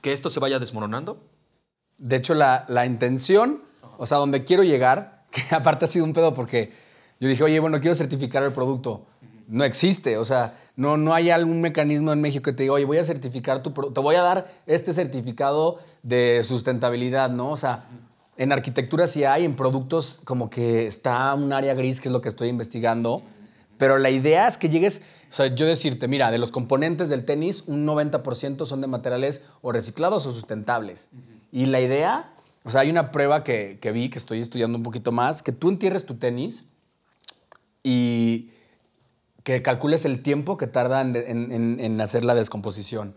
[0.00, 1.18] que esto se vaya desmoronando?
[1.96, 3.62] De hecho, la, la intención,
[3.96, 6.72] o sea, donde quiero llegar, que aparte ha sido un pedo porque
[7.20, 9.06] yo dije, oye, bueno, quiero certificar el producto
[9.48, 10.16] no existe.
[10.18, 13.04] O sea, no, no hay algún mecanismo en México que te diga, oye, voy a
[13.04, 17.50] certificar tu te voy a dar este certificado de sustentabilidad, ¿no?
[17.50, 17.86] O sea,
[18.36, 22.20] en arquitectura sí hay, en productos como que está un área gris, que es lo
[22.20, 23.22] que estoy investigando.
[23.78, 27.24] Pero la idea es que llegues, o sea, yo decirte, mira, de los componentes del
[27.24, 31.08] tenis, un 90% son de materiales o reciclados o sustentables.
[31.50, 32.32] Y la idea,
[32.64, 35.52] o sea, hay una prueba que, que vi, que estoy estudiando un poquito más, que
[35.52, 36.64] tú entierres tu tenis
[37.82, 38.50] y
[39.44, 43.14] que calcules el tiempo que tarda en, hacer la descomposición.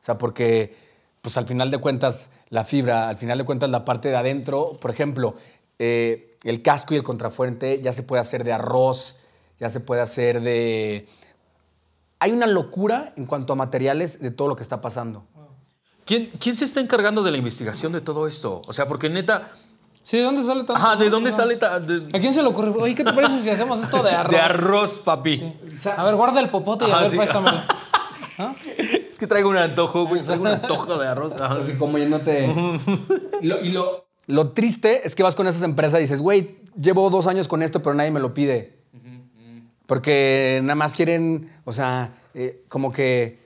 [0.00, 0.76] O sea, porque
[1.22, 4.78] pues al final de cuentas la fibra, al final de cuentas la parte de adentro,
[4.80, 5.34] por ejemplo,
[5.78, 9.20] eh, el casco y el contrafuente ya se puede hacer de arroz,
[9.58, 11.08] ya se puede hacer de...
[12.18, 15.26] Hay una locura en cuanto a materiales de todo lo que está pasando.
[16.04, 18.60] ¿Quién, ¿Quién se está encargando de la investigación de todo esto?
[18.66, 19.52] O sea, porque neta,
[20.02, 20.74] Sí, ¿de dónde sale tanto?
[20.76, 21.92] Ajá, ¿de dónde sale tanto?
[22.12, 22.70] ¿A quién se le ocurre?
[22.70, 24.32] Oye, ¿qué te parece si hacemos esto de arroz?
[24.32, 25.52] De arroz, papi.
[25.96, 27.16] A ver, guarda el popote y a ver, sí.
[27.16, 27.58] préstamelo.
[29.10, 30.22] Es que traigo un antojo, güey.
[30.22, 31.34] Traigo un antojo de arroz.
[31.34, 32.46] Ajá, Así como yéndote.
[33.40, 36.56] y lo, y lo- lo triste es que vas con esas empresas y dices, güey,
[36.80, 38.78] llevo dos años con esto, pero nadie me lo pide.
[39.86, 43.40] Porque nada más quieren, o sea, eh, como que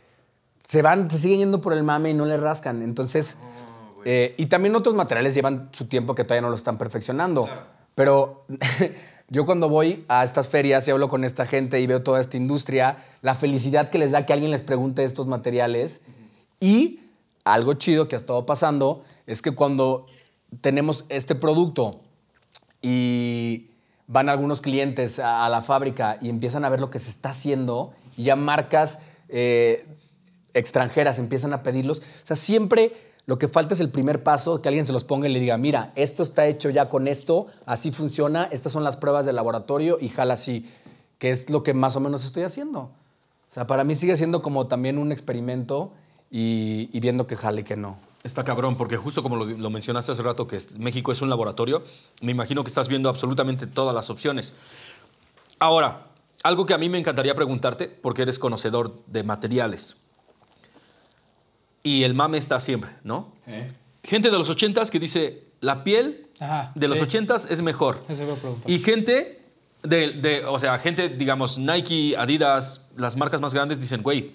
[0.66, 2.82] se van, se siguen yendo por el mame y no le rascan.
[2.82, 3.38] Entonces,
[4.08, 7.48] eh, y también otros materiales llevan su tiempo que todavía no lo están perfeccionando.
[7.96, 8.46] Pero
[9.28, 12.36] yo cuando voy a estas ferias y hablo con esta gente y veo toda esta
[12.36, 16.02] industria, la felicidad que les da que alguien les pregunte estos materiales
[16.60, 17.00] y
[17.44, 20.06] algo chido que ha estado pasando es que cuando
[20.60, 21.98] tenemos este producto
[22.80, 23.72] y
[24.06, 27.30] van algunos clientes a, a la fábrica y empiezan a ver lo que se está
[27.30, 29.84] haciendo y ya marcas eh,
[30.54, 31.98] extranjeras empiezan a pedirlos.
[31.98, 35.28] O sea, siempre lo que falta es el primer paso, que alguien se los ponga
[35.28, 38.96] y le diga, mira, esto está hecho ya con esto, así funciona, estas son las
[38.96, 40.70] pruebas de laboratorio y jala así,
[41.18, 42.80] que es lo que más o menos estoy haciendo.
[42.80, 42.90] O
[43.50, 45.92] sea, para mí sigue siendo como también un experimento
[46.30, 47.98] y, viendo que jale y que no.
[48.22, 51.82] Está cabrón, porque justo como lo, lo mencionaste hace rato, que México es un laboratorio,
[52.22, 54.54] me imagino que estás viendo absolutamente todas las opciones.
[55.58, 56.06] Ahora,
[56.44, 60.05] algo que a mí me encantaría preguntarte, porque eres conocedor de materiales.
[61.82, 63.32] Y el mame está siempre, ¿no?
[64.02, 67.04] Gente de los ochentas que dice, la piel Ajá, de los sí.
[67.04, 68.02] ochentas es mejor.
[68.08, 68.70] Eso preguntar.
[68.70, 69.42] Y gente
[69.82, 74.32] de, de- o sea, gente, digamos, Nike, Adidas, las marcas más grandes dicen, güey,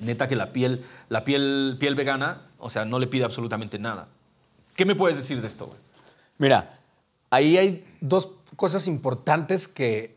[0.00, 4.08] neta que la piel, la piel, piel vegana, o sea, no le pide absolutamente nada.
[4.74, 5.78] ¿Qué me puedes decir de esto, güey?
[6.38, 6.78] Mira,
[7.30, 10.16] ahí hay dos cosas importantes que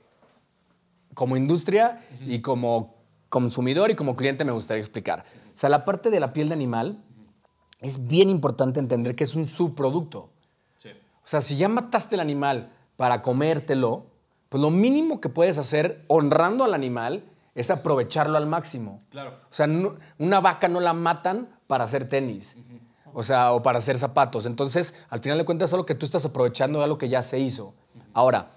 [1.14, 2.96] como industria y como
[3.30, 5.24] consumidor y como cliente me gustaría explicar.
[5.60, 7.04] O sea, la parte de la piel de animal
[7.82, 10.30] es bien importante entender que es un subproducto.
[10.82, 14.06] O sea, si ya mataste el animal para comértelo,
[14.48, 19.02] pues lo mínimo que puedes hacer honrando al animal es aprovecharlo al máximo.
[19.10, 19.32] Claro.
[19.52, 22.56] O sea, no- una vaca no la matan para hacer tenis.
[23.14, 24.46] O sea, o para hacer zapatos.
[24.46, 27.22] Entonces, al final de cuentas, es algo que tú estás aprovechando de algo que ya
[27.22, 27.74] se hizo.
[28.14, 28.50] Ahora,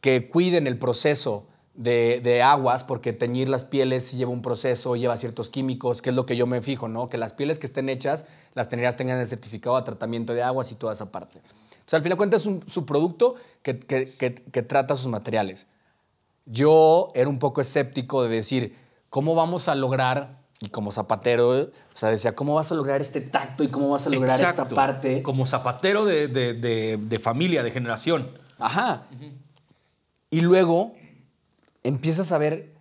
[0.00, 1.46] que cuiden el proceso
[1.78, 6.16] de, de aguas, porque teñir las pieles lleva un proceso, lleva ciertos químicos, que es
[6.16, 7.08] lo que yo me fijo, ¿no?
[7.08, 10.70] Que las pieles que estén hechas, las tenerías tengan el certificado de tratamiento de aguas
[10.72, 11.38] y toda esa parte.
[11.38, 15.68] Entonces, al final de cuentas, es un subproducto que, que- que- que trata sus materiales
[16.50, 18.74] yo era un poco escéptico de decir,
[19.10, 23.20] ¿cómo vamos a lograr, y como zapatero, o sea, decía, ¿cómo vas a lograr este
[23.20, 25.22] tacto y cómo vas a lograr esta parte?
[25.22, 28.30] Como zapatero de, de- de- de familia, de generación.
[28.58, 29.06] Ajá.
[30.30, 30.94] Y luego
[31.82, 32.74] empiezas a ver,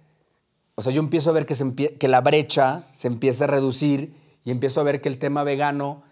[0.75, 3.47] o sea, yo empiezo a ver que, se empie- que la brecha se empieza a
[3.47, 6.03] reducir y empiezo a ver que el tema vegano,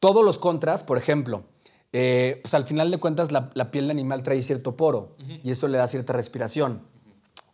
[0.00, 1.44] todos los contras, por ejemplo,
[1.92, 5.50] eh, pues al final de cuentas la, la piel de animal trae cierto poro y
[5.50, 6.82] eso le da cierta respiración.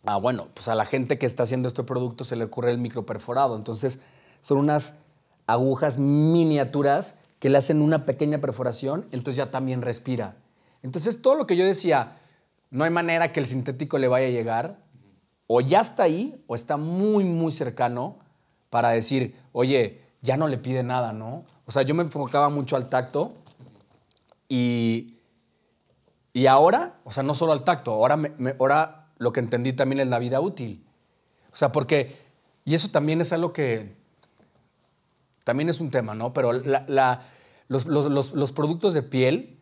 [0.03, 2.77] Ah, bueno, pues a la gente que está haciendo este producto se le ocurre el
[2.77, 3.55] microperforado.
[3.55, 4.01] Entonces,
[4.41, 4.99] son unas
[5.47, 10.35] agujas miniaturas que le hacen una pequeña perforación, entonces ya también respira.
[10.83, 12.17] Entonces, todo lo que yo decía,
[12.71, 14.79] no hay manera que el sintético le vaya a llegar,
[15.47, 18.17] o ya está ahí, o está muy, muy cercano
[18.69, 21.45] para decir, oye, ya no le pide nada, ¿no?
[21.65, 23.33] O sea, yo me enfocaba mucho al tacto
[24.49, 25.17] y,
[26.33, 28.19] y ahora, o sea, no solo al tacto, ahora,
[28.59, 30.83] ahora lo que entendí también es la vida útil.
[31.51, 32.17] O sea, porque,
[32.65, 33.95] y eso también es algo que,
[35.43, 36.33] también es un tema, ¿no?
[36.33, 39.59] Pero los- los- los productos de piel,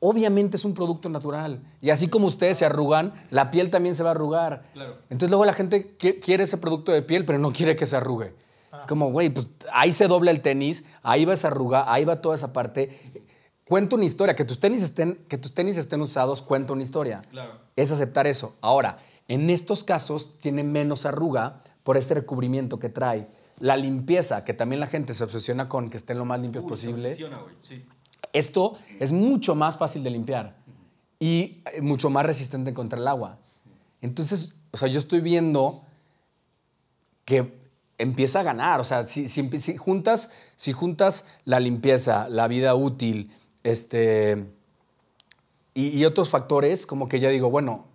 [0.00, 1.62] obviamente es un producto natural.
[1.80, 4.64] Y así como ustedes se arrugan, la piel también se va a arrugar.
[5.10, 7.96] Entonces luego la gente qui- quiere ese producto de piel, pero no quiere que se
[7.96, 8.34] arrugue.
[8.80, 12.20] Es como, güey, pues ahí se dobla el tenis, ahí va esa arruga, ahí va
[12.22, 12.98] toda esa parte.
[13.68, 17.22] Cuenta una historia, que tus tenis estén, que tus tenis estén usados, cuenta una historia.
[17.76, 18.56] Es aceptar eso.
[18.60, 23.28] Ahora, en estos casos tiene menos arruga por este recubrimiento que trae.
[23.58, 27.10] La limpieza, que también la gente se obsesiona con que estén lo más limpios posible.
[28.32, 30.56] Esto es mucho más fácil de limpiar
[31.18, 33.38] y eh, mucho más resistente contra el agua.
[34.00, 35.82] Entonces, o sea, yo estoy viendo
[37.24, 37.58] que
[37.98, 38.80] empieza a ganar.
[38.80, 39.28] O sea, si,
[39.76, 43.30] juntas, si juntas la limpieza, la vida útil,
[43.62, 44.52] este,
[45.74, 47.86] y, y otros factores, como que ya digo, bueno,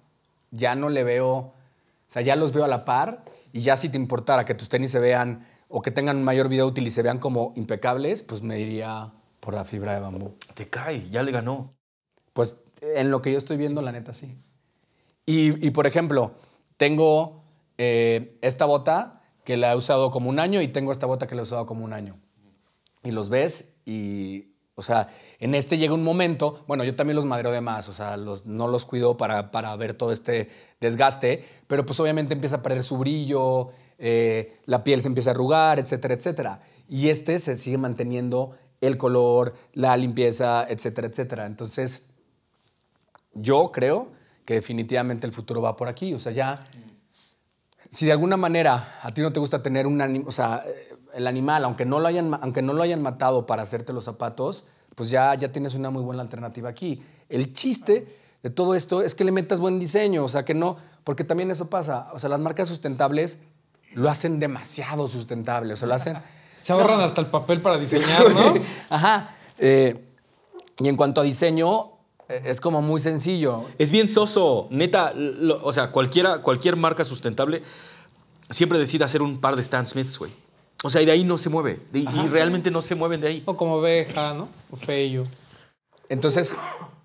[0.51, 1.53] ya no le veo, o
[2.07, 4.91] sea, ya los veo a la par y ya si te importara que tus tenis
[4.91, 8.59] se vean o que tengan mayor vida útil y se vean como impecables, pues me
[8.59, 9.11] iría
[9.45, 10.33] por la fibra de bambú.
[10.55, 11.75] Te cae, ya le ganó.
[12.33, 14.35] Pues en lo que yo estoy viendo, la neta sí.
[15.27, 16.31] Y, y, por ejemplo,
[16.77, 17.43] tengo
[17.77, 21.35] eh, esta bota que la he usado como un año y tengo esta bota que
[21.35, 22.17] la he usado como un año.
[23.03, 27.25] Y los ves y, o sea, en este llega un momento, bueno, yo también los
[27.25, 30.49] madreo de más, o sea, los, no los cuido para, para ver todo este
[30.81, 35.33] desgaste, pero pues obviamente empieza a perder su brillo, eh, la piel se empieza a
[35.33, 36.61] arrugar, etcétera, etcétera.
[36.89, 41.45] Y este se sigue manteniendo el color, la limpieza, etcétera, etcétera.
[41.45, 42.09] Entonces,
[43.33, 44.09] yo creo
[44.45, 46.13] que definitivamente el futuro va por aquí.
[46.13, 46.59] O sea, ya,
[47.89, 50.95] si de alguna manera a ti no te gusta tener un animal, o sea, eh,
[51.13, 54.65] el animal, aunque no, lo hayan, aunque no lo hayan matado para hacerte los zapatos,
[54.95, 57.01] pues ya, ya tienes una muy buena alternativa aquí.
[57.29, 58.07] El chiste
[58.43, 61.51] de todo esto es que le metas buen diseño, o sea, que no, porque también
[61.51, 62.09] eso pasa.
[62.13, 63.39] O sea, las marcas sustentables
[63.93, 66.17] lo hacen demasiado sustentable, o sea, lo hacen...
[66.65, 68.55] Se ahorran hasta el papel para diseñar, ¿no?
[68.89, 69.35] Ajá.
[69.59, 69.93] Eh,
[70.79, 71.91] y en cuanto a diseño,
[72.27, 73.65] eh, es como muy sencillo.
[73.77, 75.13] Es bien soso, neta.
[75.13, 77.61] lo- o sea, cualquiera, cualquier marca sustentable
[78.49, 80.31] siempre decide hacer un par de Stan Smiths, güey.
[80.83, 81.79] O sea, y de ahí no se mueve.
[81.91, 83.43] De- y realmente no se mueven de ahí.
[83.45, 84.47] O como oveja, ¿no?
[84.71, 85.21] O feyo.
[86.09, 86.55] Entonces,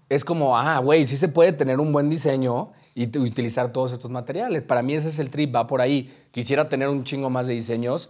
[0.08, 4.10] es como, ah, güey, sí se puede tener un buen diseño y utilizar todos estos
[4.10, 4.62] materiales.
[4.62, 6.10] Para mí ese es el trip, va por ahí.
[6.30, 8.08] Quisiera tener un chingo más de diseños,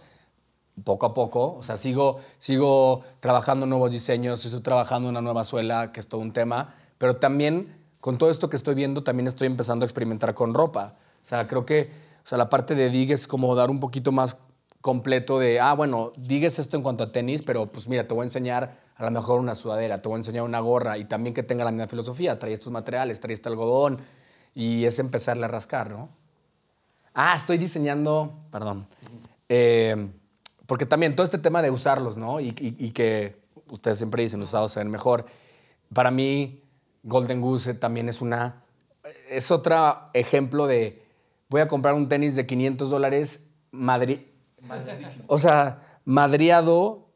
[0.83, 1.55] poco a poco.
[1.55, 6.21] O sea, sigo, sigo trabajando nuevos diseños, estoy trabajando una nueva suela, que es todo
[6.21, 6.75] un tema.
[6.97, 10.95] Pero también, con todo esto que estoy viendo, también estoy empezando a experimentar con ropa.
[11.23, 14.11] O sea, creo que o sea, la parte de Dig es como dar un poquito
[14.11, 14.39] más
[14.79, 18.21] completo de, ah, bueno, digues esto en cuanto a tenis, pero pues mira, te voy
[18.21, 21.33] a enseñar a lo mejor una sudadera, te voy a enseñar una gorra y también
[21.33, 23.99] que tenga la misma filosofía, trae estos materiales, trae este algodón
[24.53, 26.09] y es empezarle a rascar, ¿no?
[27.13, 28.87] Ah, estoy diseñando, perdón,
[29.49, 30.11] eh,
[30.71, 32.39] porque también todo este tema de usarlos, ¿no?
[32.39, 33.35] Y, y- y que
[33.69, 35.25] ustedes siempre dicen, usados se ven mejor.
[35.93, 36.61] Para mí,
[37.03, 38.63] Golden Goose también es una,
[39.29, 41.03] es otro ejemplo de,
[41.49, 44.19] voy a comprar un tenis de 500 dólares, Madrid,
[45.27, 47.09] o sea, madriado,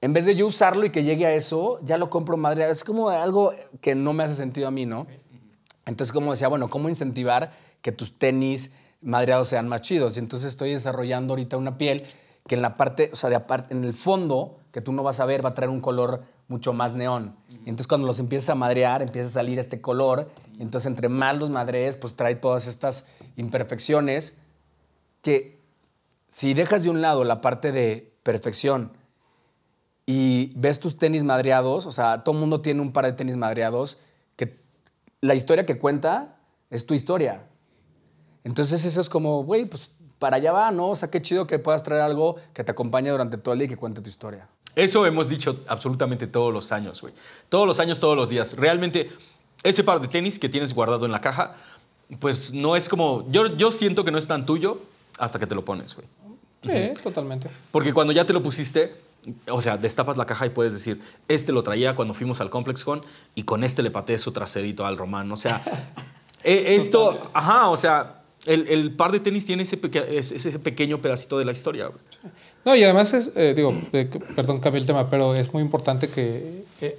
[0.00, 2.72] en vez de yo usarlo y que llegue a eso, ya lo compro madriado.
[2.72, 5.06] Es como algo que no me hace sentido a mí, ¿no?
[5.84, 10.16] Entonces, como decía, bueno, ¿cómo incentivar que tus tenis madreados sean más chidos?
[10.16, 12.02] Y entonces estoy desarrollando ahorita una piel
[12.46, 15.20] que en la parte, o sea, de aparte, en el fondo, que tú no vas
[15.20, 17.36] a ver, va a traer un color mucho más neón.
[17.50, 20.30] Y entonces cuando los empiezas a madrear, empieza a salir este color.
[20.58, 23.06] Entonces entre más los madrees, pues trae todas estas
[23.36, 24.38] imperfecciones
[25.22, 25.58] que
[26.28, 28.92] si dejas de un lado la parte de perfección
[30.04, 33.98] y ves tus tenis madreados, o sea, todo mundo tiene un par de tenis madreados,
[34.36, 34.60] que
[35.20, 36.36] la historia que cuenta
[36.70, 37.48] es tu historia.
[38.44, 40.90] Entonces eso es como, güey, pues para allá va, ¿no?
[40.90, 43.66] O sea, qué chido que puedas traer algo que te acompañe durante todo el día
[43.66, 44.48] y que cuente tu historia.
[44.74, 47.14] Eso hemos dicho absolutamente todos los años, güey.
[47.48, 48.56] Todos los años, todos los días.
[48.56, 49.10] Realmente,
[49.62, 51.56] ese par de tenis que tienes guardado en la caja,
[52.20, 53.26] pues no es como.
[53.30, 54.80] Yo, yo siento que no es tan tuyo
[55.18, 56.06] hasta que te lo pones, güey.
[56.62, 57.48] Sí, totalmente.
[57.70, 58.94] Porque cuando ya te lo pusiste,
[59.48, 62.84] o sea, destapas la caja y puedes decir, este lo traía cuando fuimos al Complex
[62.84, 63.02] Con
[63.34, 65.30] y con este le pateé su traserito al Román.
[65.32, 65.62] O sea,
[66.44, 70.98] eh, esto, ajá, o sea, el, el par de tenis tiene ese, peque- ese pequeño
[70.98, 71.98] pedacito de la historia, güey.
[72.64, 76.08] No, y además es, eh, digo, eh, perdón, cambié el tema, pero es muy importante
[76.08, 76.98] que, eh,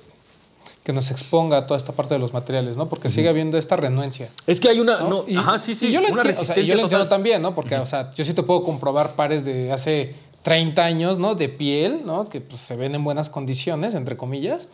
[0.84, 2.88] que nos exponga toda esta parte de los materiales, ¿no?
[2.88, 4.30] Porque sigue habiendo esta renuencia.
[4.46, 5.00] Es que hay una.
[5.00, 5.10] ¿no?
[5.10, 5.88] No, Y- ajá, sí, sí.
[5.88, 7.54] y yo lo una o sea, yo lo entiendo también, ¿no?
[7.54, 10.16] Porque, o sea, yo sí te puedo comprobar pares de hace
[10.48, 11.36] 30 años, ¿no?
[11.36, 12.26] De piel, ¿no?
[12.26, 14.70] Que pues, se ven en buenas condiciones, entre comillas.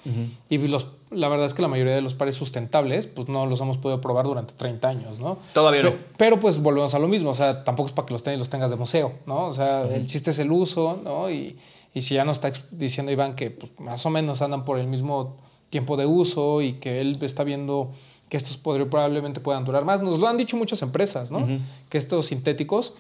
[0.50, 3.60] Y los, la verdad es que la mayoría de los pares sustentables, pues no los
[3.62, 5.40] hemos podido probar durante 30 años, ¿no?
[5.54, 5.92] Todavía no.
[5.92, 8.38] Pe- Pero pues volvemos a lo mismo, o sea, tampoco es para que los tenis
[8.40, 9.48] los tengas de museo, ¿no?
[9.48, 11.32] O sea, el chiste es el uso, ¿no?
[11.32, 11.58] Y,
[11.94, 14.86] y si ya nos está diciendo Iván que pues, más o menos andan por el
[14.88, 15.38] mismo
[15.70, 17.92] tiempo de uso y que él está viendo
[18.30, 21.48] que estos podría- probablemente puedan durar más, nos lo han dicho muchas empresas, ¿no?
[21.90, 22.94] Que estos sintéticos,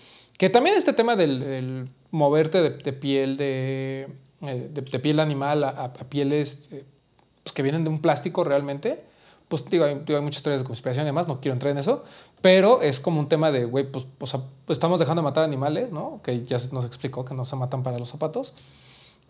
[0.43, 4.09] que también este tema del, del moverte de, de piel de,
[4.41, 6.83] eh, de, de piel animal a, a- pieles eh,
[7.45, 9.05] pues, que vienen de un plástico realmente,
[9.47, 11.77] pues digo hay, digo, hay muchas teorías de conspiración y demás, no quiero entrar en
[11.77, 12.03] eso,
[12.41, 15.93] pero es como un tema de, güey, pues, sea, pues, estamos dejando de matar animales,
[15.93, 16.19] ¿no?
[16.23, 18.53] Que ya nos explicó que no se matan para los zapatos,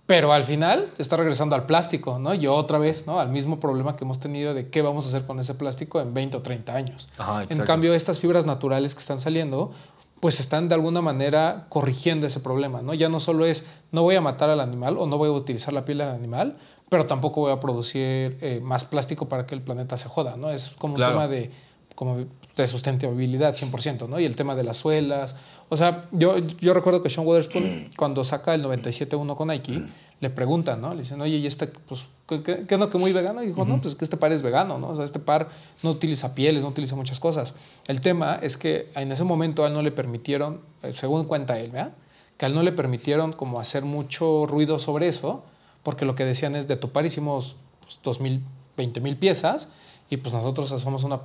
[0.08, 2.34] pero al final está regresando al plástico, ¿no?
[2.34, 3.20] Y otra vez, ¿no?
[3.20, 6.14] Al mismo problema que hemos tenido de qué vamos a hacer con ese plástico en
[6.14, 7.08] 20 o 30 años.
[7.20, 9.72] Ajá, en cambio, estas fibras naturales que están saliendo,
[10.24, 12.94] pues están de alguna manera corrigiendo ese problema, ¿no?
[12.94, 15.74] Ya no solo es no voy a matar al animal o no voy a utilizar
[15.74, 16.56] la piel del animal,
[16.90, 20.50] pero tampoco voy a producir eh, más plástico para que el planeta se joda, ¿no?
[20.50, 21.12] Es como Claro.
[21.12, 21.50] un tema de,
[21.96, 22.24] como
[22.56, 24.18] de sustentabilidad 100%, ¿no?
[24.18, 25.36] Y el tema de las suelas.
[25.74, 29.82] O sea, yo, yo recuerdo que Sean Wotherspoon, cuando saca el 97.1 con Nike,
[30.20, 30.94] le preguntan, ¿no?
[30.94, 33.42] Le dicen, oye, ¿y este, pues, qué, qué, qué es lo que muy vegano?
[33.42, 34.90] Y dijo, no, pues es que este par es vegano, ¿no?
[34.90, 35.50] O sea, este par
[35.82, 37.56] no utiliza pieles, no utiliza muchas cosas.
[37.88, 41.60] El tema es que en ese momento a él no le permitieron, eh, según cuenta
[41.60, 41.94] él, ¿verdad?
[42.38, 45.44] Que a él no le permitieron como hacer mucho ruido sobre eso,
[45.82, 48.42] porque lo que decían es, de tu par hicimos pues, 2.000,
[48.78, 49.70] 20.000 piezas,
[50.10, 51.20] y pues nosotros somos una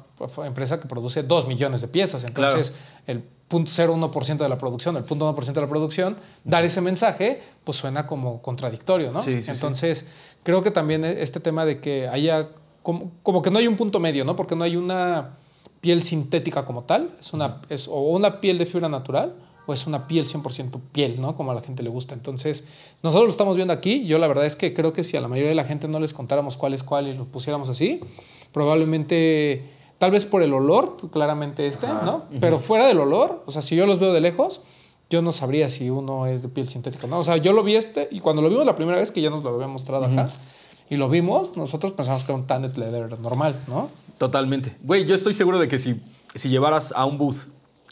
[0.46, 2.24] empresa que produce 2 millones de piezas.
[2.24, 2.74] Entonces,
[3.06, 8.06] el 0.01% de la producción, el 0.1% de la producción, dar ese mensaje, pues suena
[8.06, 9.22] como contradictorio, ¿no?
[9.22, 9.50] Sí, sí, sí.
[9.50, 10.08] Entonces,
[10.42, 12.48] creo que también este tema de que haya,
[12.82, 14.36] como, como que no hay un punto medio, ¿no?
[14.36, 15.36] Porque no hay una
[15.80, 19.34] piel sintética como tal, es una, es o una piel de fibra natural
[19.66, 21.36] o es una piel 100% piel, ¿no?
[21.36, 22.14] Como a la gente le gusta.
[22.14, 22.64] Entonces,
[23.02, 24.06] nosotros lo estamos viendo aquí.
[24.06, 26.00] Yo la verdad es que creo que si a la mayoría de la gente no
[26.00, 28.00] les contáramos cuál es cuál y lo pusiéramos así,
[28.52, 32.24] probablemente, tal vez por el olor, claramente este, ¿no?
[32.40, 34.62] Pero fuera del olor, o sea, si yo los veo de lejos,
[35.10, 37.18] yo no sabría si uno es de piel sintética, ¿no?
[37.18, 39.30] O sea, yo lo vi este y cuando lo vimos la primera vez que ya
[39.30, 40.28] nos lo había mostrado acá
[40.90, 43.90] y lo vimos, nosotros pensamos que era un tandet leather normal, ¿no?
[44.18, 44.76] Totalmente.
[44.82, 46.00] Güey, yo estoy seguro de que si,
[46.34, 47.36] si llevaras a un booth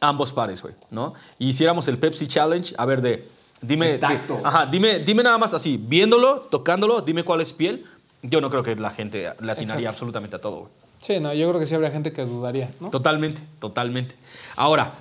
[0.00, 1.14] ambos pares, güey, ¿no?
[1.38, 3.28] Y hiciéramos el Pepsi Challenge, a ver, de.
[3.62, 3.96] Dime.
[3.96, 4.07] De
[4.44, 7.84] ajá, dime, dime nada más así, viéndolo, tocándolo, dime cuál es piel.
[8.29, 9.89] Yo no creo que la gente le atinaría Exacto.
[9.89, 10.72] absolutamente a todo, güey.
[10.99, 12.91] Sí, no, yo creo que sí habría gente que dudaría, ¿no?
[12.91, 14.14] Totalmente, totalmente.
[14.57, 14.93] Ahora,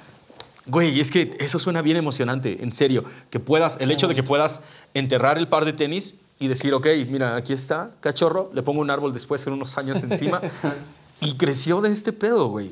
[0.68, 3.06] Güey, es que eso suena bien emocionante, en serio.
[3.30, 4.64] Que puedas, el hecho de que puedas
[4.96, 8.90] enterrar el par de tenis y decir, ok, mira, aquí está, cachorro, le pongo un
[8.90, 10.42] árbol después en unos años encima.
[11.22, 12.72] y creció de este pedo, güey.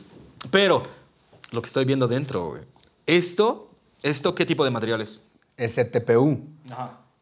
[0.50, 0.84] Pero,
[1.52, 2.62] lo que estoy viendo dentro, güey.
[3.06, 3.70] Esto,
[4.02, 5.28] ¿esto qué tipo de material es?
[5.56, 6.42] Ese TPU,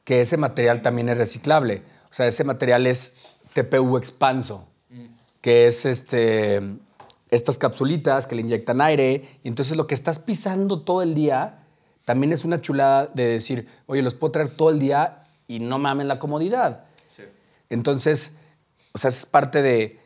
[0.05, 1.83] que ese material también es reciclable.
[2.11, 3.15] O sea, ese material es
[3.53, 4.67] TPU expanso,
[5.41, 6.61] que es este,
[7.29, 9.23] estas capsulitas que le inyectan aire.
[9.43, 11.63] Y entonces lo que estás pisando todo el día
[12.05, 15.79] también es una chulada de decir, oye, los puedo traer todo el día y no
[15.79, 16.83] mamen la comodidad.
[17.69, 18.37] Entonces,
[18.93, 19.99] o sea, es parte de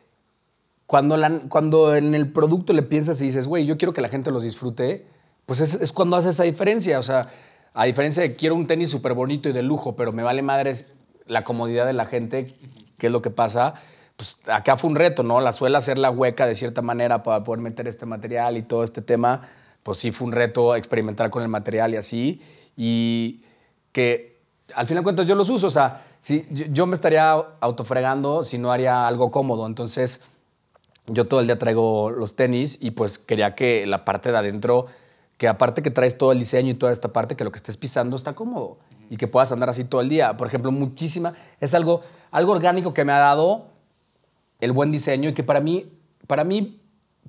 [0.86, 4.08] cuando, la- cuando en el producto le piensas y dices, güey, yo quiero que la
[4.08, 5.06] gente los disfrute,
[5.46, 6.98] pues es, es cuando hace esa diferencia.
[6.98, 7.28] O sea,
[7.74, 10.92] a diferencia de quiero un tenis súper bonito y de lujo, pero me vale madres
[11.26, 12.54] la comodidad de la gente,
[12.98, 13.74] que es lo que pasa.
[14.16, 15.40] Pues acá fue un reto, ¿no?
[15.40, 19.02] La suela hacerla hueca de cierta manera para poder meter este material y todo este
[19.02, 19.42] tema.
[19.82, 22.42] Pues sí fue un reto experimentar con el material y así.
[22.76, 23.44] Y
[23.92, 24.40] que
[24.74, 25.66] al final de cuentas yo los uso.
[25.66, 29.66] O sea, si, yo, yo me estaría autofregando si no haría algo cómodo.
[29.66, 30.22] Entonces,
[31.06, 34.86] yo todo el día traigo los tenis y pues quería que la parte de adentro,
[35.36, 37.76] que aparte que traes todo el diseño y toda esta parte, que lo que estés
[37.76, 38.78] pisando está cómodo
[39.10, 40.36] y que puedas andar así todo el día.
[40.36, 43.68] Por ejemplo, muchísima, es algo, algo orgánico que me ha dado
[44.60, 45.92] el buen diseño y que para mí,
[46.26, 46.80] para mí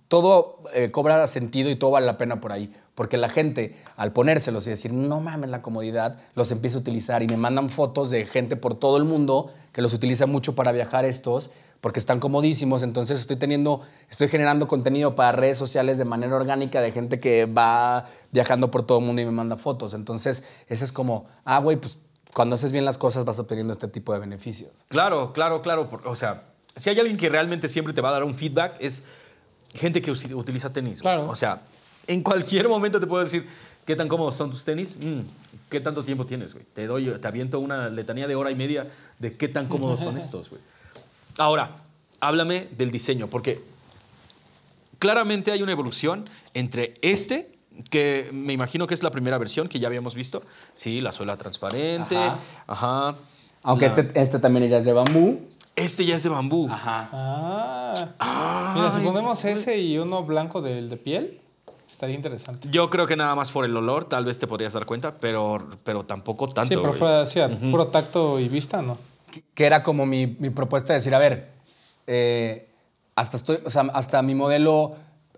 [0.08, 2.74] todo eh, cobra sentido y todo vale la pena por ahí.
[2.96, 7.22] Porque la gente, al ponérselos y decir, no mames la comodidad, los empieza a utilizar
[7.22, 10.72] y me mandan fotos de gente por todo el mundo que los utiliza mucho para
[10.72, 11.52] viajar estos,
[11.82, 12.84] porque están comodísimos.
[12.84, 17.46] Entonces estoy teniendo, estoy generando contenido para redes sociales de manera orgánica de gente que
[17.46, 19.94] va viajando por todo el mundo y me manda fotos.
[19.94, 21.98] Entonces, ese es como, ah, güey, pues
[22.34, 24.72] cuando haces bien las cosas vas obteniendo este tipo de beneficios.
[24.90, 25.90] Claro, claro, claro.
[25.90, 26.44] por- O sea,
[26.76, 29.06] si hay alguien que realmente siempre te va a dar un feedback, es
[29.74, 31.02] gente que utiliza tenis.
[31.02, 31.28] Claro.
[31.30, 31.62] O sea,
[32.08, 33.48] en cualquier momento te puedo decir
[33.86, 35.22] qué tan cómodos son tus tenis, Mm,
[35.70, 36.66] qué tanto tiempo tienes, güey.
[36.74, 38.88] Te doy, te aviento una letanía de hora y media
[39.20, 40.62] de qué tan cómodos son estos, güey.
[41.38, 41.78] Ahora,
[42.20, 43.62] háblame del diseño, porque
[45.00, 47.52] claramente hay una evolución entre este,
[47.90, 50.42] que me imagino que es la primera versión que ya habíamos visto.
[50.74, 52.18] Sí, la suela transparente.
[52.18, 52.38] Ajá.
[52.68, 53.16] Ajá.
[53.64, 55.42] Aunque La- este, este también ya es de bambú.
[55.76, 56.68] Este ya es de bambú.
[56.72, 57.10] Ajá.
[58.20, 58.74] Ah.
[58.76, 61.40] Mira, si ponemos ese y uno blanco del de piel,
[61.90, 62.68] estaría interesante.
[62.72, 65.68] Yo creo que nada más por el olor, tal vez te podrías dar cuenta, pero,
[65.84, 66.70] pero tampoco tanto.
[66.74, 68.98] sí, pero fuera, sí, a puro tacto y vista, ¿no?
[69.54, 71.50] Que era como mi, mi propuesta de decir, a ver,
[72.08, 72.70] eh,
[73.16, 74.96] hasta, estoy, o sea, hasta mi modelo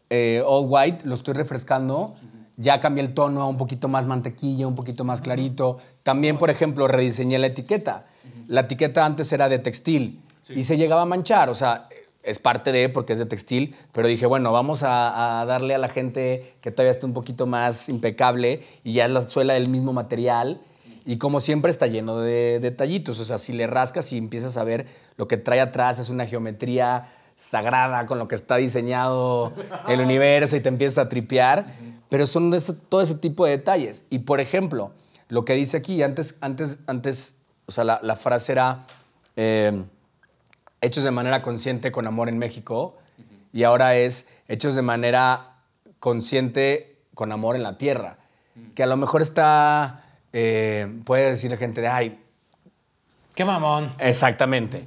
[0.10, 2.16] eh, All White lo estoy refrescando,
[2.58, 5.78] ya cambié el tono a un poquito más mantequilla, un poquito más clarito.
[6.04, 8.06] También, por ejemplo, rediseñé la etiqueta.
[8.48, 11.88] La etiqueta antes era de textil y se llegaba a manchar, o sea,
[12.22, 15.78] es parte de, porque es de textil, pero dije, bueno, vamos a, a darle a
[15.78, 19.70] la gente que todavía esté un poquito más impecable y ya es la suela del
[19.70, 20.60] mismo material.
[21.06, 24.64] Y como siempre está lleno de detallitos, o sea, si le rascas y empiezas a
[24.64, 24.86] ver
[25.18, 29.54] lo que trae atrás es una geometría sagrada con lo que está diseñado
[29.88, 31.66] el universo y te empiezas a tripear,
[32.10, 34.02] pero son ese- todo ese tipo de detalles.
[34.10, 34.92] Y por ejemplo,
[35.30, 37.36] lo que dice aquí, antes, antes, antes
[37.66, 38.86] o sea, la, la frase era
[39.36, 39.84] eh,
[40.82, 42.98] hechos de manera consciente con amor en México
[43.54, 45.54] y ahora es hechos de manera
[46.00, 48.18] consciente con amor en la tierra.
[48.76, 50.04] Que a lo mejor está,
[50.34, 52.20] eh, puede decir la gente de, ay,
[53.40, 53.90] ¡Qué mamón!
[54.00, 54.84] Exactamente.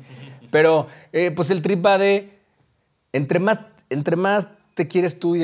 [0.50, 2.38] Pero, eh, pues el trip va de,
[3.12, 5.34] entre más, entre más te quieres tú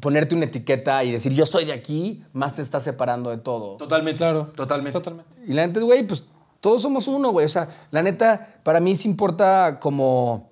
[0.00, 3.76] ponerte una etiqueta y decir, yo soy de aquí, más te estás separando de todo.
[3.76, 4.16] Totalmente.
[4.16, 4.52] Claro.
[4.54, 4.92] Totalmente.
[4.92, 5.30] Totalmente.
[5.46, 6.24] Y la neta es, güey, pues
[6.60, 7.44] todos somos uno, güey.
[7.44, 10.47] O sea, la neta, para mí sí importa como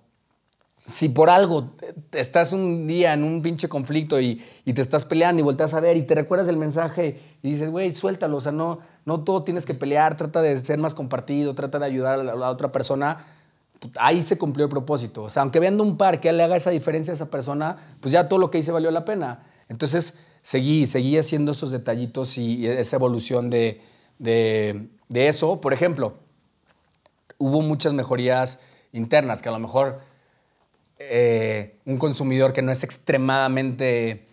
[0.86, 1.72] si por algo
[2.12, 5.80] estás un día en un pinche conflicto y, y te estás peleando y volteas a
[5.80, 8.36] ver y te recuerdas el mensaje y dices, güey, suéltalo.
[8.36, 11.86] O sea, no, no todo tienes que pelear, trata de ser más compartido, trata de
[11.86, 13.18] ayudar a la, otra persona.
[13.80, 15.24] Put- Ahí se cumplió el propósito.
[15.24, 18.12] O sea, aunque viendo un par que le haga esa diferencia a esa persona, pues
[18.12, 19.42] ya todo lo que hice valió la pena.
[19.68, 23.80] Entonces, seguí, seguí haciendo esos detallitos y y esa evolución de,
[24.20, 25.60] de, de eso.
[25.60, 26.14] Por ejemplo,
[27.38, 28.60] hubo muchas mejorías
[28.92, 29.98] internas que a lo mejor
[30.98, 34.26] eh, un consumidor que no es extremadamente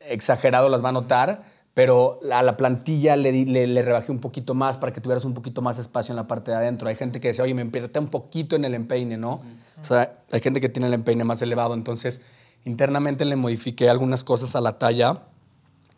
[0.00, 4.20] exagerado las va a notar, pero a la plantilla le, di- le, le rebajé un
[4.20, 6.88] poquito más para que tuvieras un poquito más de espacio en la parte de adentro.
[6.88, 9.42] Hay gente que dice, oye, me apreté un poquito en el empeine, ¿no?
[9.80, 12.22] O sea, hay gente que tiene el empeine más elevado, entonces
[12.64, 15.22] internamente le modifiqué algunas cosas a la talla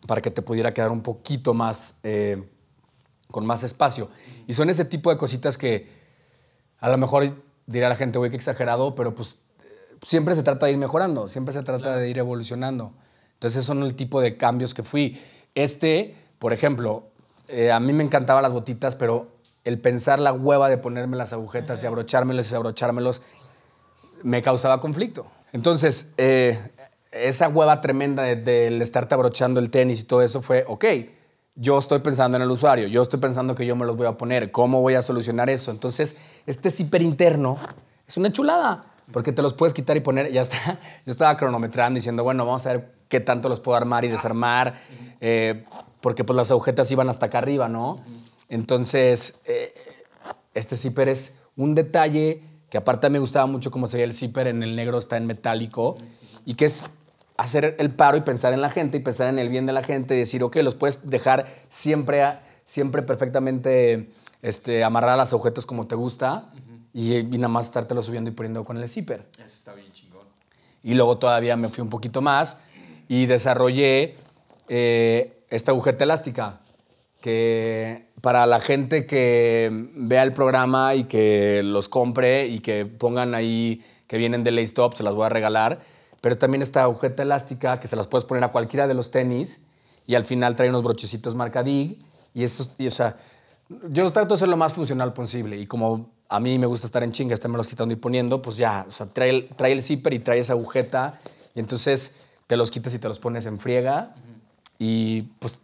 [0.07, 2.43] para que te pudiera quedar un poquito más, eh,
[3.29, 4.09] con más espacio.
[4.47, 5.89] Y son ese tipo de cositas que
[6.79, 7.33] a lo mejor
[7.65, 9.37] dirá la gente, güey, qué exagerado, pero pues
[10.03, 12.93] siempre se trata de ir mejorando, siempre se trata de ir evolucionando.
[13.33, 15.21] Entonces, esos son el tipo de cambios que fui.
[15.53, 17.03] Este, por ejemplo,
[17.47, 19.27] eh, a mí me encantaban las botitas, pero
[19.63, 23.21] el pensar la hueva de ponerme las agujetas y abrochármelos y desabrochármelos
[24.23, 25.27] me causaba conflicto.
[25.53, 26.57] Entonces, eh,
[27.11, 30.85] esa hueva tremenda del de, estarte abrochando el tenis y todo eso fue, ok,
[31.55, 34.13] yo estoy pensando en el usuario, yo estoy pensando que yo me los voy a
[34.13, 35.71] poner, ¿cómo voy a solucionar eso?
[35.71, 37.57] Entonces, este zipper interno
[38.07, 40.79] es una chulada, porque te los puedes quitar y poner, ya está.
[41.05, 44.75] Yo estaba cronometrando diciendo, bueno, vamos a ver qué tanto los puedo armar y desarmar,
[45.21, 45.65] eh,
[46.01, 48.01] porque pues las agujetas iban hasta acá arriba, ¿no?
[48.49, 49.73] Entonces, eh,
[50.53, 54.47] este zipper es un detalle que aparte me gustaba mucho cómo se veía el zipper
[54.47, 55.95] en el negro, está en metálico,
[56.45, 56.85] y que es
[57.37, 59.83] hacer el paro y pensar en la gente y pensar en el bien de la
[59.83, 62.23] gente y decir, ok, los puedes dejar siempre,
[62.65, 64.09] siempre perfectamente
[64.41, 66.49] este, amarrar las agujetas como te gusta
[66.99, 69.25] y, nada más estártelo subiendo y poniendo con el zipper.
[69.35, 70.25] Eso está bien chingón.
[70.83, 72.59] Y luego todavía me fui un poquito más
[73.07, 74.15] y desarrollé
[74.67, 76.61] eh, esta agujeta elástica
[77.21, 83.35] que para la gente que vea el programa y que los compre y que pongan
[83.35, 85.79] ahí que vienen de Laystop, se las voy a regalar
[86.21, 89.61] pero también esta agujeta elástica que se las puedes poner a cualquiera de los tenis
[90.05, 91.99] y al final trae unos brochecitos marca DIG
[92.33, 93.15] y eso, y, o sea,
[93.89, 97.03] yo trato de ser lo más funcional posible y como a mí me gusta estar
[97.03, 99.81] en chinga, estarme los quitando y poniendo, pues ya, o sea, trae el, trae el
[99.81, 101.19] zipper y trae esa agujeta
[101.55, 102.17] y entonces
[102.47, 104.13] te los quitas y te los pones en friega
[104.79, 105.59] y pues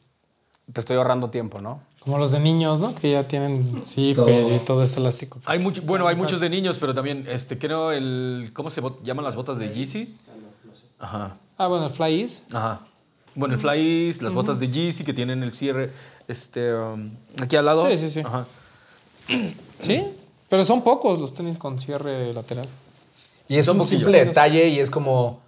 [0.72, 1.82] te estoy ahorrando tiempo, ¿no?
[1.99, 2.93] Como los de niños, ¿no?
[2.95, 5.39] Que ya tienen zipper y todo este elástico.
[5.45, 9.24] Hay mucho, bueno, hay muchos de niños, pero también, este, creo el, ¿cómo se llaman
[9.24, 10.18] las botas de Yeezy?
[10.99, 11.38] Ajá.
[11.57, 12.43] Ah, bueno, el Fly Ease.
[12.51, 12.82] Ajá.
[13.36, 15.91] Bueno, el Fly Ease, las botas de Yeezy que tienen el cierre
[16.28, 17.11] este, um,
[17.41, 17.89] aquí al lado.
[17.89, 18.20] Sí, sí, sí.
[18.22, 18.45] Ajá.
[19.80, 20.03] Sí,
[20.53, 22.67] pero son pocos los tenis con cierre lateral.
[23.47, 25.41] Y es un simple detalle y es como.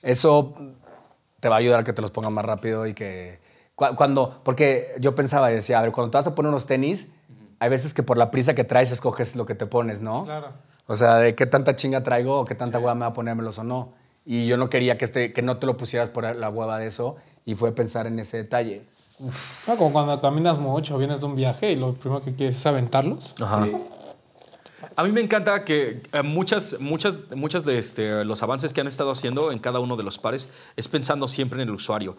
[0.00, 0.54] Eso
[1.40, 3.40] te va a ayudar a que te los pongan más rápido y que.
[3.74, 4.42] Cuando.
[4.44, 7.14] Porque yo pensaba y decía, a ver, cuando te vas a poner unos tenis,
[7.58, 10.24] hay veces que por la prisa que traes escoges lo que te pones, ¿no?
[10.24, 10.50] Claro.
[10.86, 13.58] O sea, de qué tanta chinga traigo o qué tanta hueá me va a ponérmelos
[13.58, 13.88] o no
[14.24, 16.86] y yo no quería que, este, que no te lo pusieras por la hueva de
[16.86, 18.84] eso y fue pensar en ese detalle.
[19.66, 23.34] como cuando caminas mucho, vienes de un viaje y lo primero que quieres es aventarlos.
[23.40, 23.66] Ajá.
[24.96, 28.86] A mí me encanta que eh, muchas, muchas, muchas de este, los avances que han
[28.86, 32.16] estado haciendo en cada uno de los pares es pensando siempre en el usuario.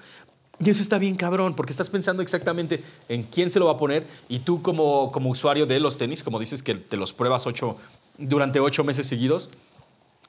[0.59, 3.77] Y eso está bien cabrón, porque estás pensando exactamente en quién se lo va a
[3.77, 7.45] poner y tú como, como usuario de los tenis, como dices que te los pruebas
[7.45, 7.77] ocho,
[8.17, 9.49] durante ocho meses seguidos,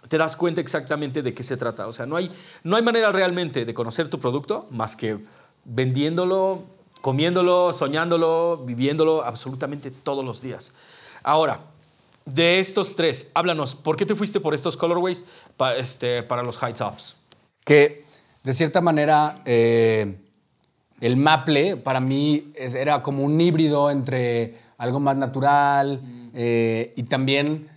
[0.08, 1.86] te das cuenta exactamente de qué se trata.
[1.86, 2.30] O sea, no hay,
[2.62, 5.18] no hay manera realmente de conocer tu producto más que
[5.64, 6.62] vendiéndolo,
[7.00, 10.74] comiéndolo, soñándolo, viviéndolo absolutamente todos los días.
[11.22, 11.60] Ahora,
[12.26, 15.24] de estos tres, háblanos, ¿por qué te fuiste por estos colorways
[15.56, 17.16] para, este, para los high tops?
[17.64, 18.04] Que
[18.42, 20.18] de cierta manera eh,
[21.00, 26.00] el maple para mí era como un híbrido entre algo más natural
[26.34, 27.68] eh, y también,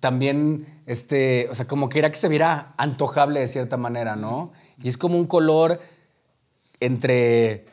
[0.00, 4.52] también este, o sea, como que era que se viera antojable de cierta manera, ¿no?
[4.82, 5.80] Y es como un color
[6.80, 7.66] entre,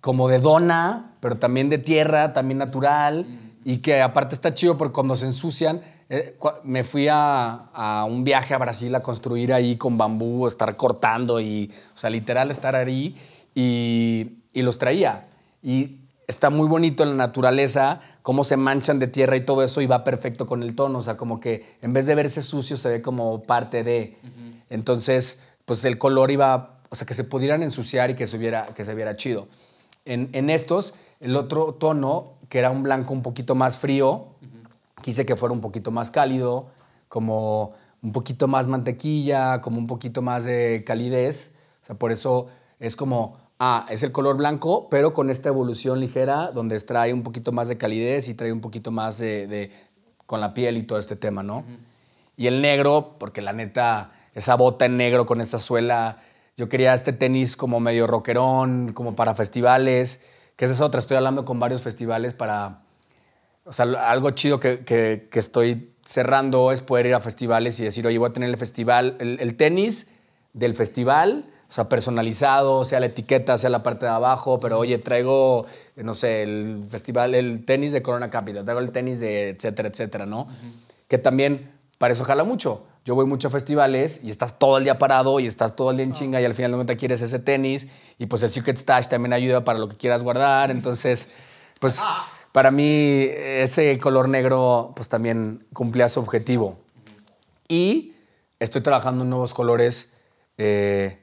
[0.00, 3.26] como de dona, pero también de tierra, también natural,
[3.64, 8.54] y que aparte está chido porque cuando se ensucian, eh, me fui a, un viaje
[8.54, 13.14] a Brasil a construir ahí con bambú, estar cortando y, o sea, literal estar ahí,
[13.54, 15.28] y, y los traía.
[15.62, 19.80] Y está muy bonito en la naturaleza, cómo se manchan de tierra y todo eso
[19.80, 20.98] y va perfecto con el tono.
[20.98, 24.16] O sea, como que en vez de verse sucio se ve como parte de.
[24.70, 28.68] Entonces, pues el color iba, o sea, que se pudieran ensuciar y que se, viera,
[28.74, 29.48] que se viera chido.
[30.04, 34.28] En, estos, el otro tono, que era un blanco un poquito más frío,
[35.02, 36.66] quise que fuera un poquito más cálido,
[37.08, 41.56] como un poquito más mantequilla, como un poquito más de calidez.
[41.82, 42.46] O sea, por eso
[42.78, 47.22] es como Ah, es el color blanco, pero con esta evolución ligera, donde trae un
[47.22, 49.70] poquito más de calidez y trae un poquito más de,
[50.24, 51.64] con la piel y todo este tema, ¿no?
[52.38, 56.22] Y el negro, porque la neta, esa bota en negro con esa suela,
[56.56, 60.24] yo quería este tenis como medio rockerón, como para festivales,
[60.60, 62.82] que esa es otra, estoy hablando con varios festivales para,
[63.64, 68.06] o sea, algo chido que, que, estoy cerrando es poder ir a festivales y decir,
[68.06, 70.10] oye, voy a tener el festival, el tenis
[70.52, 74.98] del festival o sea, personalizado, sea la etiqueta, sea la parte de abajo, pero oye,
[74.98, 75.64] traigo,
[75.96, 80.26] no sé, el festival, el tenis de Corona Capital, traigo el tenis de etcétera, etcétera,
[80.26, 80.46] ¿no?
[81.08, 82.84] Que también para eso jala mucho.
[83.04, 85.96] Yo voy mucho a festivales y estás todo el día parado y estás todo el
[85.96, 87.88] día en chinga y al final no te quieres ese tenis
[88.18, 90.70] y pues el Secret Stash también ayuda para lo que quieras guardar.
[90.70, 91.32] Entonces,
[91.80, 92.00] pues
[92.52, 96.78] para mí ese color negro pues también cumplía su objetivo.
[97.68, 98.14] Y
[98.58, 100.12] estoy trabajando en nuevos colores.
[100.58, 101.18] Eh,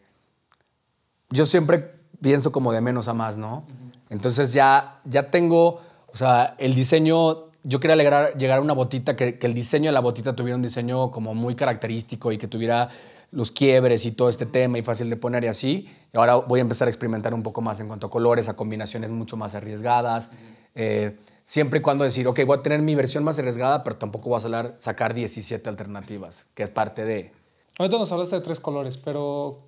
[1.30, 3.66] yo siempre pienso como de menos a más, ¿no?
[4.10, 9.18] Entonces ya, ya tengo, o sea, el diseño, yo quería llegar, llegar a una botita,
[9.18, 12.48] que, que el diseño de la botita tuviera un diseño como muy característico y que
[12.48, 12.88] tuviera
[13.32, 15.90] los quiebres y todo este tema y fácil de poner y así.
[16.14, 18.56] Y ahora voy a empezar a experimentar un poco más en cuanto a colores, a
[18.56, 20.32] combinaciones mucho más arriesgadas.
[20.76, 24.30] Eh, siempre y cuando decir, ok, voy a tener mi versión más arriesgada, pero tampoco
[24.30, 27.34] voy a sacar, sacar 17 alternativas, que es parte de...
[27.78, 29.68] Ahorita nos hablaste de tres colores, pero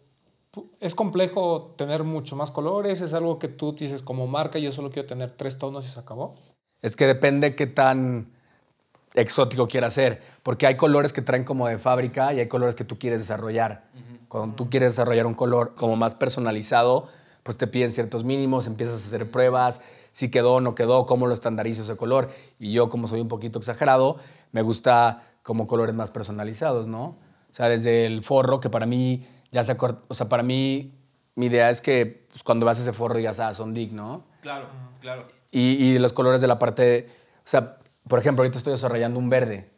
[0.80, 3.02] es complejo tener mucho más colores.
[3.02, 6.00] Es algo que tú dices como marca, yo solo quiero tener tres tonos y se
[6.00, 6.36] acabó.
[6.82, 8.28] Es que depende qué tan
[9.14, 12.84] exótico quiera ser, porque hay colores que traen como de fábrica y hay colores que
[12.84, 13.84] tú quieres desarrollar.
[14.28, 17.08] Cuando tú quieres desarrollar un color como más personalizado,
[17.44, 21.28] pues te piden ciertos mínimos, empiezas a hacer pruebas, si quedó o no quedó, cómo
[21.28, 22.30] lo estandarizo ese color.
[22.60, 24.18] Y yo, como soy un poquito exagerado,
[24.52, 27.06] me gusta como colores más personalizados, ¿no?
[27.06, 29.76] O sea, desde el forro, que para mí ya se
[30.08, 30.94] O sea, para mí,
[31.36, 34.26] mi idea es que pues, cuando vas ese forro digas, ah, son Dick, ¿no?
[34.42, 34.68] Claro,
[35.02, 35.39] claro.
[35.52, 37.78] Y, y los colores de la parte, o sea,
[38.08, 39.70] por ejemplo, ahorita estoy desarrollando un verde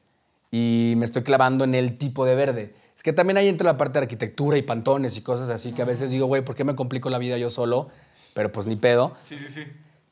[0.52, 2.76] y me estoy clavando en el tipo de verde.
[2.96, 5.82] Es que también ahí entra la parte de arquitectura y pantones y cosas así que
[5.82, 7.88] a veces digo, güey, ¿por qué me complico la vida yo solo?
[8.34, 9.14] Pero pues ni pedo.
[9.24, 9.64] Sí, sí, sí.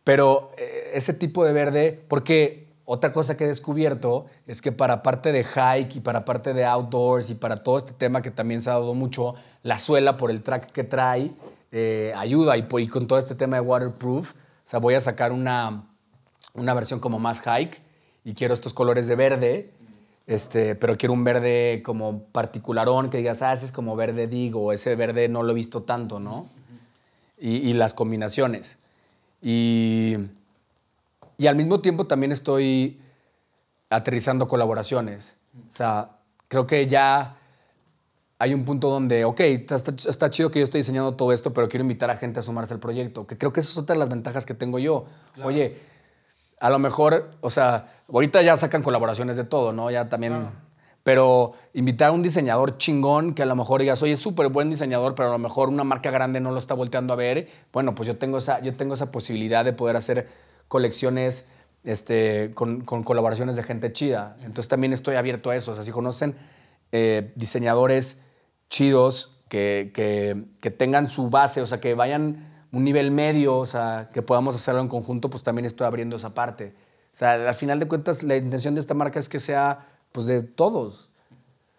[0.04, 5.04] Pero eh, ese tipo de verde, porque otra cosa que he descubierto es que para
[5.04, 8.62] parte de hike y para parte de outdoors y para todo este tema que también
[8.62, 11.32] se ha dado mucho, la suela por el track que trae
[11.72, 14.34] eh, ayuda y, y con todo este tema de waterproof,
[14.70, 15.88] sea, voy a sacar una,
[16.54, 17.82] una versión como más hike
[18.24, 19.74] y quiero estos colores de verde,
[20.28, 24.72] este, pero quiero un verde como particularón que digas, ah, ese es como verde digo,
[24.72, 26.46] ese verde no lo he visto tanto, ¿no?
[27.40, 28.78] y, y las combinaciones.
[29.42, 30.16] Y,
[31.38, 33.00] y al mismo tiempo también estoy
[33.90, 35.38] aterrizando colaboraciones.
[35.70, 36.18] O sea,
[36.48, 37.38] creo que ya
[38.42, 41.84] hay un punto donde, ok, está, chido que yo estoy diseñando todo esto, pero quiero
[41.84, 43.28] invitar a gente a sumarse al proyecto.
[43.28, 45.06] Que creo que esa es otra de las ventajas que tengo yo.
[45.44, 45.78] Oye,
[46.62, 49.92] a lo mejor, o sea, ahorita ya sacan colaboraciones de todo, ¿no?
[49.92, 50.48] Ya también.
[51.04, 54.70] Pero invitar a un diseñador chingón que a lo mejor digas, oye, es súper buen
[54.70, 57.50] diseñador, pero a lo mejor una marca grande no lo está volteando a ver.
[57.74, 60.28] Bueno, pues yo tengo esa, yo tengo esa posibilidad de poder hacer
[60.70, 61.50] colecciones
[61.84, 64.38] este, con, con colaboraciones de gente chida.
[64.40, 65.72] Entonces también estoy abierto a eso.
[65.72, 66.36] O sea, si conocen
[66.94, 68.24] eh, diseñadores
[68.70, 73.66] chidos que, que, que tengan su base, o sea, que vayan un nivel medio, o
[73.66, 76.74] sea, que podamos hacerlo en conjunto, pues también estoy abriendo esa parte.
[77.14, 80.28] O sea, al final de cuentas, la intención de esta marca es que sea, pues,
[80.28, 81.10] de todos.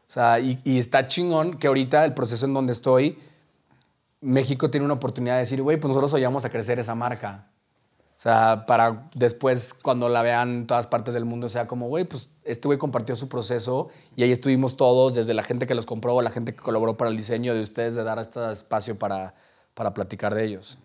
[0.08, 3.18] O sea, y, y está chingón que ahorita el proceso en donde estoy,
[4.20, 7.46] México tiene una oportunidad de decir, güey, pues nosotros ayudamos a crecer esa marca.
[8.20, 12.04] O sea, para después, cuando la vean en todas partes del mundo, sea como, güey,
[12.04, 15.86] pues este güey compartió su proceso y ahí estuvimos todos, desde la gente que los
[15.86, 19.34] compró, la gente que colaboró para el diseño de ustedes, de dar este espacio para,
[19.72, 20.76] para platicar de ellos.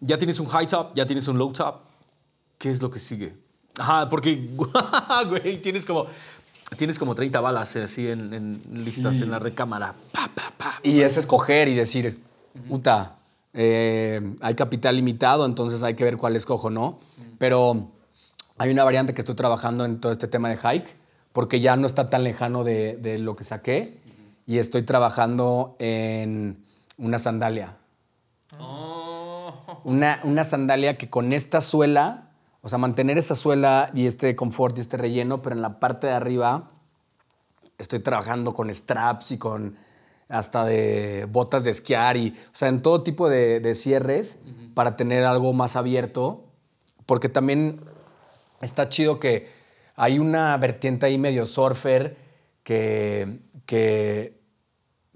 [0.00, 1.76] Ya tienes un high top, ya tienes un low top.
[2.58, 3.36] ¿Qué es lo que sigue?
[3.78, 4.48] Ajá, porque,
[5.28, 6.06] güey, tienes como,
[6.76, 9.94] tienes como 30 balas eh, así en, en listas en la recámara.
[10.10, 10.80] Pa, pa, pa.
[10.82, 12.20] Y es escoger y decir,
[12.68, 13.18] puta,
[13.56, 16.98] eh, hay capital limitado, entonces hay que ver cuál escojo, ¿no?
[17.38, 17.88] Pero
[18.58, 20.94] hay una variante que estoy trabajando en todo este tema de hike,
[21.32, 23.98] porque ya no está tan lejano de, de lo que saqué,
[24.46, 26.64] y estoy trabajando en
[26.98, 27.76] una sandalia.
[29.84, 32.30] Una, una sandalia que con esta suela,
[32.62, 36.06] o sea, mantener esa suela y este confort y este relleno, pero en la parte
[36.06, 36.70] de arriba
[37.78, 39.76] estoy trabajando con straps y con
[40.28, 44.40] hasta de botas de esquiar y, o sea, en todo tipo de, de cierres
[44.74, 46.44] para tener algo más abierto,
[47.06, 47.80] porque también
[48.60, 49.48] está chido que
[49.94, 52.16] hay una vertiente ahí medio surfer
[52.62, 54.40] que, que,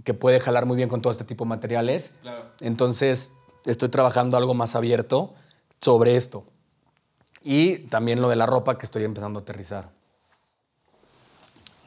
[0.05, 2.13] que puede jalar muy bien con todo este tipo de materiales.
[2.23, 2.47] Claro.
[2.61, 3.33] Entonces,
[3.67, 5.35] estoy trabajando algo más abierto
[5.81, 6.45] sobre esto.
[7.43, 9.91] Y también lo de la ropa que estoy empezando a aterrizar.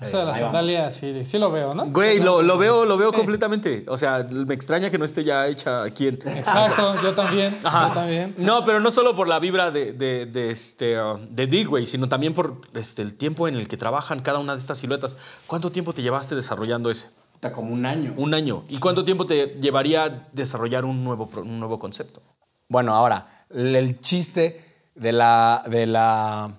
[0.03, 1.85] Esa de la sandalia, sí, sí lo veo, ¿no?
[1.87, 3.15] Güey, lo, lo veo, lo veo Sí.
[3.17, 3.85] completamente.
[3.87, 6.15] O sea, me extraña que no esté ya hecha aquí en...
[6.25, 7.87] Exacto, yo también, Ajá.
[7.87, 8.35] yo también.
[8.37, 11.85] No, pero no solo por la vibra de, de, de este, uh, de Dig, güey,
[11.85, 15.17] sino también por este, el tiempo en el que trabajan cada una de estas siluetas.
[15.47, 17.09] ¿Cuánto tiempo te llevaste desarrollando ese?
[17.33, 18.13] Está como un año.
[18.17, 18.63] Un año.
[18.69, 22.21] ¿Y cuánto tiempo te llevaría desarrollar un nuevo, un nuevo concepto?
[22.69, 24.63] Bueno, ahora, el el chiste
[24.95, 26.51] de la, de la,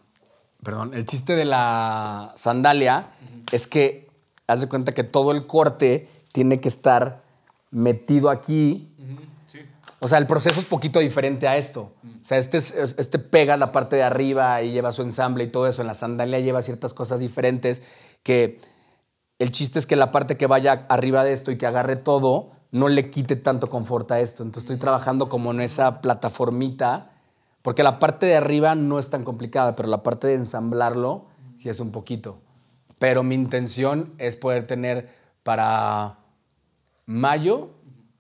[0.62, 3.06] perdón, el chiste de la sandalia
[3.52, 4.08] es que
[4.46, 7.22] haz de cuenta que todo el corte tiene que estar
[7.70, 8.92] metido aquí.
[10.00, 11.92] O sea, el proceso es poquito diferente a esto.
[12.22, 15.44] O sea, este, es- es- este pega la parte de arriba y lleva su ensamble
[15.44, 15.80] y todo eso.
[15.82, 17.82] En la sandalia lleva ciertas cosas diferentes
[18.22, 18.58] que
[19.38, 22.50] el chiste es que la parte que vaya arriba de esto y que agarre todo
[22.70, 24.42] no le quite tanto confort a esto.
[24.42, 27.10] Entonces estoy trabajando como en esa plataformita,
[27.62, 31.26] porque la parte de arriba no es tan complicada, pero la parte de ensamblarlo
[31.56, 32.38] sí es un poquito.
[32.98, 35.08] Pero mi intención es poder tener
[35.42, 36.18] para
[37.06, 37.70] mayo,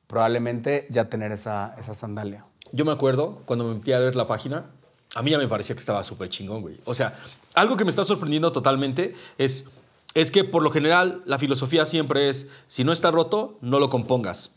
[0.06, 2.44] probablemente ya tener esa, esa sandalia.
[2.72, 4.66] Yo me acuerdo cuando me metí a ver la página,
[5.14, 6.76] a mí ya me parecía que estaba súper chingón, güey.
[6.84, 7.14] O sea,
[7.54, 9.70] algo que me está sorprendiendo totalmente es,
[10.14, 13.90] es que por lo general la filosofía siempre es, si no está roto, no lo
[13.90, 14.50] compongas.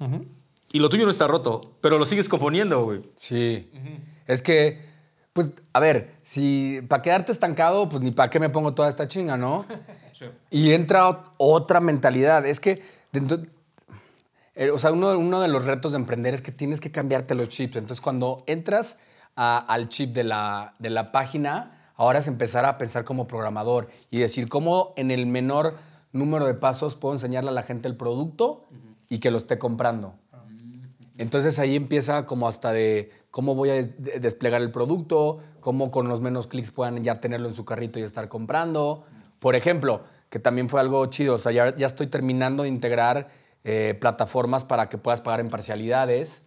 [0.71, 2.99] Y lo tuyo no está roto, pero lo sigues componiendo, güey.
[3.15, 3.69] Sí.
[4.25, 4.83] Es que,
[5.33, 9.07] pues, a ver, si para quedarte estancado, pues ni para qué me pongo toda esta
[9.07, 9.65] chinga, ¿no?
[10.49, 12.45] Y entra ot- otra mentalidad.
[12.45, 12.81] Es que,
[14.55, 17.35] eh, o sea, uno, uno de los retos de emprender es que tienes que cambiarte
[17.35, 17.75] los chips.
[17.75, 18.99] Entonces, cuando entras
[19.35, 24.17] al chip de la, de la página, ahora es empezar a pensar como programador y
[24.19, 25.75] decir cómo en el menor
[26.11, 28.65] número de pasos puedo enseñarle a la gente el producto
[29.09, 30.15] y que lo esté comprando.
[31.19, 36.07] Entonces ahí empieza como hasta de cómo voy a des- desplegar el producto, cómo con
[36.07, 39.05] los menos clics puedan ya tenerlo en su carrito y estar comprando.
[39.39, 43.29] Por ejemplo, que también fue algo chido, o sea, ya, estoy terminando de integrar
[43.63, 46.43] eh, plataformas para que puedas pagar en parcialidades,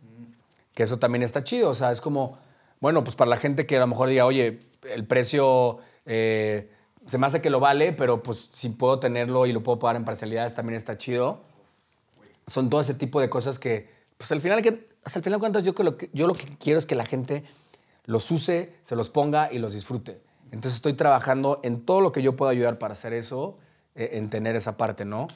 [0.74, 2.38] que eso también está chido, o sea, es como,
[2.80, 6.70] bueno, pues para la gente que a lo mejor diga, oye, el precio eh,
[7.07, 9.97] se me hace que lo vale, pero pues si puedo tenerlo y lo puedo pagar
[9.97, 11.51] en parcialidades también está chido
[12.51, 15.74] son todo ese tipo de cosas que, pues al final, el final de cuentas, yo,
[15.74, 17.45] que lo que, yo lo que quiero es que la gente
[18.07, 20.20] los use, se los ponga y los disfrute.
[20.53, 23.59] Entonces estoy trabajando en todo lo que yo pueda ayudar para hacer eso,
[23.94, 25.28] eh, en tener esa parte, ¿no?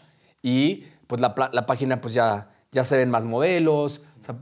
[0.42, 4.02] Y pues la, la página, pues ya, ya se ven más modelos.
[4.20, 4.36] O sea,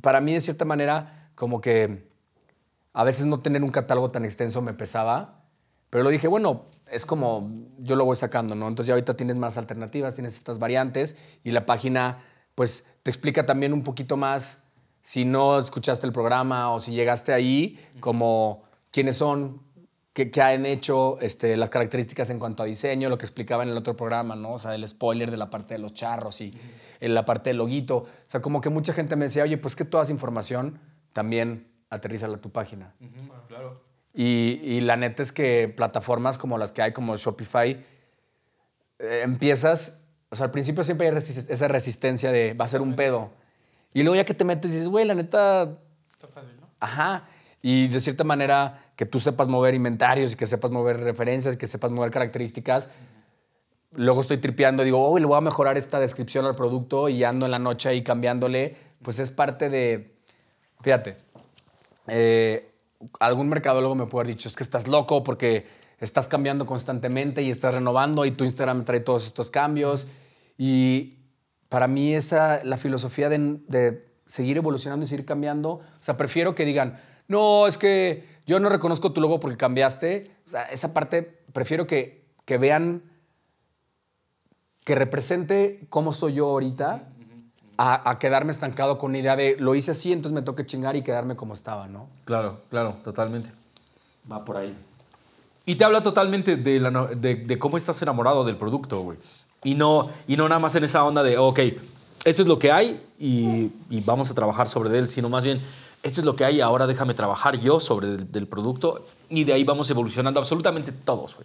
[0.00, 2.08] para mí, de cierta manera, como que
[2.92, 5.44] a veces no tener un catálogo tan extenso me pesaba,
[5.90, 8.68] pero lo dije, bueno, es como yo lo voy sacando, ¿no?
[8.68, 12.18] Entonces ya ahorita tienes más alternativas, tienes estas variantes y la página
[12.54, 14.64] pues te explica también un poquito más
[15.02, 19.60] si no escuchaste el programa o si llegaste ahí, como quiénes son,
[20.16, 23.68] qué, qué han hecho, este, las características en cuanto a diseño, lo que explicaba en
[23.68, 24.52] el otro programa, ¿no?
[24.52, 26.54] O sea, el spoiler de la parte de los charros y
[27.00, 27.98] en la parte del loguito.
[27.98, 30.80] O sea, como que mucha gente me decía, oye, pues que toda esa información
[31.12, 32.94] también aterrízala a tu página.
[34.14, 37.84] Y, y la neta es que plataformas como las que hay, como Shopify,
[38.98, 42.94] eh, empiezas, o sea, al principio siempre hay esa resistencia de va a ser un
[42.94, 43.32] pedo.
[43.92, 45.76] Y luego ya que te metes dices, güey, la neta,
[46.80, 47.28] ajá.
[47.68, 51.66] Y de cierta manera, que tú sepas mover inventarios y que sepas mover referencias que
[51.66, 52.90] sepas mover características.
[53.96, 57.24] Luego estoy tripeando y digo, oh, le voy a mejorar esta descripción al producto y
[57.24, 58.76] ando en la noche ahí cambiándole.
[59.02, 60.14] Pues es parte de,
[60.80, 61.16] fíjate,
[62.06, 62.70] eh,
[63.18, 65.66] algún mercadólogo me puede haber dicho, es que estás loco porque
[65.98, 70.06] estás cambiando constantemente y estás renovando y tu Instagram trae todos estos cambios.
[70.56, 71.18] Y
[71.68, 76.54] para mí esa, la filosofía de, de seguir evolucionando y seguir cambiando, o sea, prefiero
[76.54, 80.30] que digan, no, es que yo no reconozco tu logo porque cambiaste.
[80.46, 83.02] O sea, esa parte, prefiero que, que vean,
[84.84, 87.08] que represente cómo soy yo ahorita.
[87.78, 90.96] A, a quedarme estancado con una idea de lo hice así, entonces me toca chingar
[90.96, 92.08] y quedarme como estaba, ¿no?
[92.24, 93.50] Claro, claro, totalmente.
[94.32, 94.74] Va por ahí.
[95.66, 99.18] Y te habla totalmente la de, de cómo estás enamorado del producto, güey.
[99.62, 101.58] Y no, y no nada más en esa onda de, ok,
[102.24, 105.60] eso es lo que hay y, y vamos a trabajar sobre él, sino más bien,
[106.06, 109.52] esto es lo que hay, ahora déjame trabajar yo sobre el del producto y de
[109.52, 111.36] ahí vamos evolucionando absolutamente todos.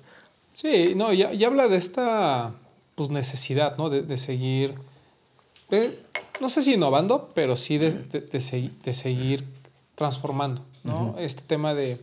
[0.54, 2.54] Sí, no, ya, ya habla de esta
[2.96, 3.90] pues, necesidad, ¿no?
[3.90, 4.76] De, de seguir,
[5.70, 6.00] de-
[6.42, 9.46] no sé si innovando, pero sí de, de- de segui- de seguir
[9.96, 11.16] transformando, ¿no?
[11.18, 12.02] Este tema de,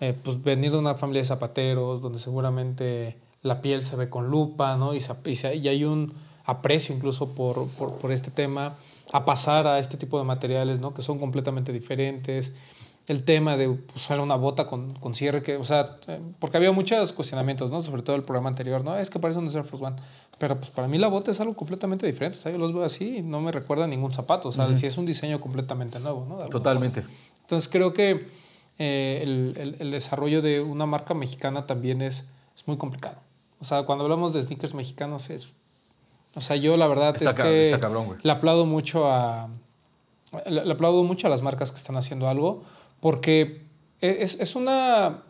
[0.00, 4.28] eh, pues, venir de una familia de zapateros, donde seguramente la piel se ve con
[4.28, 4.94] lupa, ¿no?
[4.94, 6.12] Y, se- y se- y hay un
[6.44, 8.74] aprecio incluso por, por, por este tema,
[9.12, 10.92] a pasar a este tipo de materiales, ¿no?
[10.94, 12.52] Que son completamente diferentes
[13.06, 16.72] el tema de usar una bota con, con cierre, que, o sea, eh, porque había
[16.72, 17.80] muchos cuestionamientos, ¿no?
[17.80, 18.98] Sobre todo el programa anterior, ¿no?
[18.98, 19.96] Es que parece un Air Force One.
[20.38, 22.36] Pero pues para mí la bota es algo completamente diferente.
[22.36, 24.48] O sea, yo los veo así y no me recuerda a ningún zapato.
[24.50, 26.36] O sea, sí es un diseño completamente nuevo, ¿no?
[26.50, 27.00] Totalmente.
[27.00, 27.16] forma.
[27.40, 28.26] Entonces creo que
[28.78, 33.18] eh, el, el- el desarrollo de una marca mexicana también es, es muy complicado.
[33.58, 35.54] O sea, cuando hablamos de sneakers mexicanos es...
[36.34, 37.34] O sea, yo la verdad Está es
[37.74, 39.48] que cabrón, le aplaudo mucho a...
[40.46, 42.62] Le, le aplaudo mucho a las marcas que están haciendo algo
[43.00, 43.62] porque
[44.00, 45.22] e, es, es una...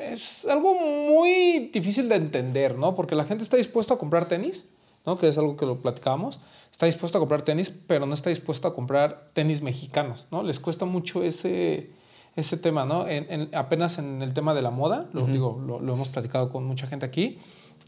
[0.00, 2.94] Es algo muy difícil de entender, ¿no?
[2.94, 4.68] Porque la gente está dispuesta a comprar tenis,
[5.06, 5.16] ¿no?
[5.18, 6.40] Que es algo que lo platicábamos.
[6.70, 10.42] Está dispuesta a comprar tenis, pero no está dispuesta a comprar tenis mexicanos, ¿no?
[10.42, 11.90] Les cuesta mucho ese,
[12.36, 13.08] ese tema, ¿no?
[13.08, 16.50] En- en- apenas en el tema de la moda, lo digo, lo, lo hemos platicado
[16.50, 17.38] con mucha gente aquí,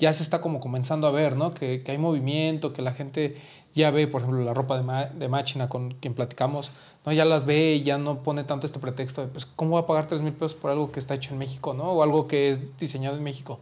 [0.00, 1.54] ya se está como comenzando a ver, ¿no?
[1.54, 3.36] Que, que hay movimiento, que la gente
[3.74, 6.72] ya ve, por ejemplo, la ropa de, ma- de máquina con quien platicamos,
[7.06, 7.12] ¿no?
[7.12, 9.86] Ya las ve y ya no pone tanto este pretexto de, pues, ¿cómo voy a
[9.86, 11.92] pagar 3 mil pesos por algo que está hecho en México, ¿no?
[11.92, 13.60] O algo que es diseñado en México.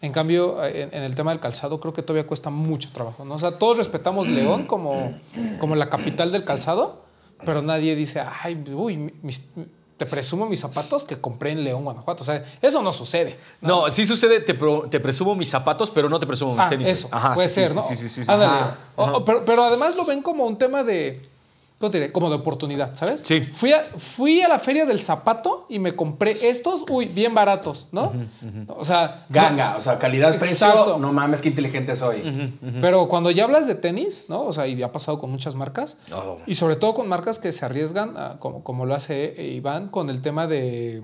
[0.00, 3.24] En cambio, eh, en, en el tema del calzado, creo que todavía cuesta mucho trabajo,
[3.26, 3.34] ¿no?
[3.34, 5.12] O sea, todos respetamos León como,
[5.60, 7.02] como la capital del calzado,
[7.44, 9.48] pero nadie dice, ay, uy, mis-
[9.96, 12.22] te presumo mis zapatos que compré en León, Guanajuato.
[12.22, 13.38] O sea, eso no sucede.
[13.60, 16.68] No, sí sucede, te, pro- te presumo mis zapatos, pero no te presumo mis Ah,
[16.68, 16.88] tenis.
[16.88, 17.82] eso, Ajá, puede sí, ser, sí, ¿no?
[17.82, 18.30] Sí, sí, sí, sí.
[18.30, 18.52] Ándale.
[18.52, 19.12] Ajá, O- ajá.
[19.18, 21.22] o- pero, pero además lo ven como un tema de.
[21.82, 22.12] ¿Cómo te diré?
[22.12, 23.22] Como de oportunidad, ¿sabes?
[23.24, 23.40] Sí.
[23.40, 27.88] Fui a, fui a la feria del zapato y me compré estos, uy, bien baratos,
[27.90, 28.12] ¿no?
[28.68, 29.24] O sea.
[29.28, 32.56] Ganga, o sea, calidad-precio, no mames, qué inteligente soy.
[32.80, 34.42] Pero cuando ya hablas de tenis, ¿no?
[34.44, 36.38] O sea, y ha pasado con muchas marcas, Oh.
[36.46, 39.88] y sobre todo con marcas que se arriesgan, a- como, como lo hace eh, Iván,
[39.88, 41.02] con el tema de,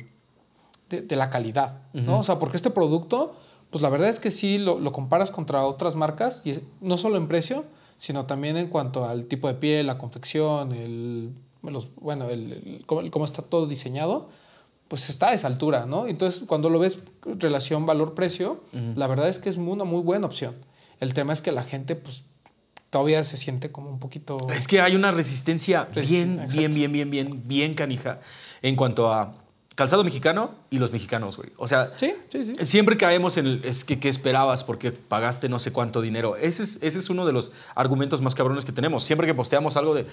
[0.90, 2.20] de, de la calidad, ¿no?
[2.20, 3.34] O sea, porque este producto,
[3.70, 6.96] pues la verdad es que sí lo, lo comparas contra otras marcas, y es- no
[6.96, 7.64] solo en precio,
[7.98, 11.30] sino también en cuanto al tipo de piel, la confección, el,
[11.62, 14.30] los, bueno, el, el- cómo, cómo está todo diseñado,
[14.88, 16.06] pues está a esa altura, ¿no?
[16.06, 18.62] Entonces, cuando lo ves relación valor-precio,
[18.94, 20.54] la verdad es que es una muy buena opción.
[21.00, 22.22] El tema es que la gente, pues,
[22.90, 24.48] todavía se siente como un poquito...
[24.50, 28.20] Es que hay una resistencia Res- bien, bien, bien, bien, bien, bien canija
[28.62, 29.34] en cuanto a
[29.78, 31.50] calzado mexicano y los mexicanos, güey.
[31.56, 32.64] O sea, Sí, sí, sí.
[32.64, 34.64] siempre caemos en el, es que, ¿qué esperabas?
[34.64, 36.34] Porque pagaste no sé cuánto dinero.
[36.34, 39.04] Ese es, ese es uno de los argumentos más cabrones que tenemos.
[39.04, 40.04] Siempre que posteamos algo de,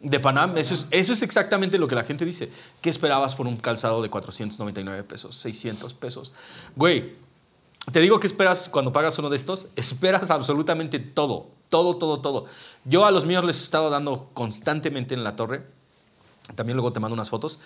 [0.00, 2.50] de Panam, eso es, eso es exactamente lo que la gente dice.
[2.80, 6.32] ¿Qué esperabas por un calzado de 499 pesos, 600 pesos?
[6.74, 7.12] Güey,
[7.92, 12.46] te digo que esperas cuando pagas uno de estos, esperas absolutamente todo, todo, todo, todo.
[12.86, 15.66] Yo a los míos les he estado dando constantemente en la torre.
[16.54, 17.60] También luego te mando unas fotos.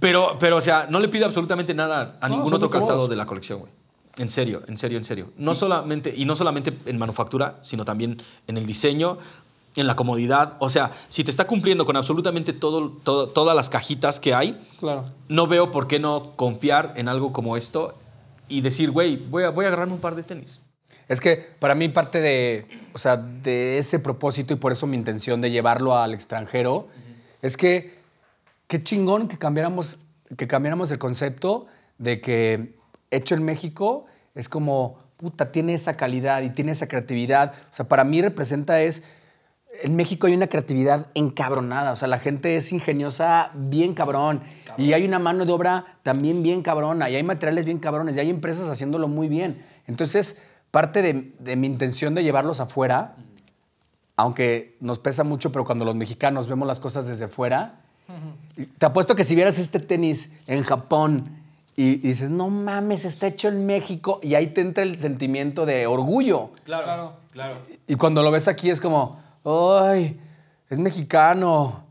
[0.00, 3.16] Pero, pero, o sea, no le pido absolutamente nada a No, ningún otro calzado de
[3.16, 3.72] la colección, güey.
[4.18, 5.30] En serio, en serio, en serio.
[5.36, 9.18] No solamente, y no solamente en manufactura, sino también en el diseño,
[9.76, 10.54] en la comodidad.
[10.58, 14.58] O sea, si te está cumpliendo con absolutamente todo, todo- todas las cajitas que hay,
[14.80, 15.04] Claro.
[15.28, 17.94] no veo por qué no confiar en algo como esto
[18.48, 20.62] y decir, güey, voy a, voy a agarrarme un par de tenis.
[21.08, 24.96] Es que para mí parte de, o sea, de ese propósito y por eso mi
[24.96, 26.88] intención de llevarlo al extranjero
[27.42, 27.95] es que
[28.66, 29.98] qué chingón que cambiáramos,
[30.36, 31.66] que cambiáramos el concepto
[31.98, 32.76] de que
[33.10, 37.54] hecho en México es como, puta, tiene esa calidad y tiene esa creatividad.
[37.70, 39.04] O sea, para mí representa es,
[39.82, 41.92] en México hay una creatividad encabronada.
[41.92, 44.42] O sea, la gente es ingeniosa bien cabrón.
[44.76, 47.08] Y hay una mano de obra también bien cabrona.
[47.08, 48.16] Y hay materiales bien cabrones.
[48.16, 49.64] Y hay empresas haciéndolo muy bien.
[49.86, 53.16] Entonces, parte de, de mi intención de llevarlos afuera,
[54.16, 57.85] aunque nos pesa mucho, pero cuando los mexicanos vemos las cosas desde fuera,
[58.78, 61.24] te apuesto que si vieras este tenis en Japón
[61.76, 65.66] y, y dices, no mames, está hecho en México, y ahí te entra el sentimiento
[65.66, 66.50] de orgullo.
[66.64, 67.14] Claro.
[67.32, 67.56] claro.
[67.86, 70.18] Y cuando lo ves aquí es como, ¡ay!
[70.68, 71.85] Es mexicano.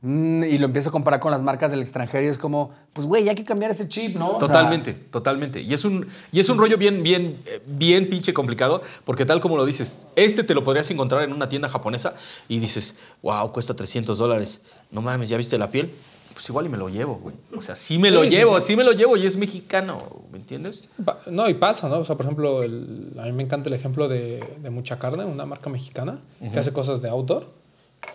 [0.00, 3.04] Mm, y lo empiezo a comparar con las marcas del extranjero y es como, pues
[3.06, 4.28] güey, hay que cambiar ese chip, ¿no?
[4.36, 5.60] O sea, Totalmente, totalmente.
[5.60, 9.40] Y es un, y es un rollo bien, bien, eh, bien pinche complicado, porque tal
[9.40, 12.14] como lo dices, este te lo podrías encontrar en una tienda japonesa
[12.48, 14.62] y dices, wow, cuesta 300 dólares.
[14.92, 15.90] No mames, ¿ya viste la piel?
[16.32, 17.34] Pues igual y me lo llevo, güey.
[17.56, 18.66] O sea, sí me Sí, lo sí, llevo, sí.
[18.68, 20.88] sí me lo llevo y es mexicano, ¿me entiendes?
[21.28, 21.96] No, y pasa, ¿no?
[21.98, 25.24] O sea, por ejemplo, el- a mí me encanta el ejemplo de, de Mucha Carne,
[25.24, 26.20] una marca mexicana
[26.52, 27.57] que hace cosas de outdoor.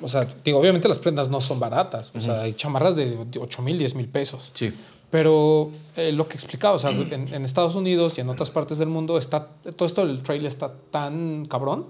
[0.01, 2.11] O sea, digo, obviamente las prendas no son baratas.
[2.15, 4.51] O sea, hay chamarras de 8 mil, 10 mil pesos.
[4.53, 4.73] Sí.
[5.09, 8.77] Pero eh, lo que explicaba, o sea, en, en Estados Unidos y en otras partes
[8.79, 11.85] del mundo está todo esto del trail está tan cabrón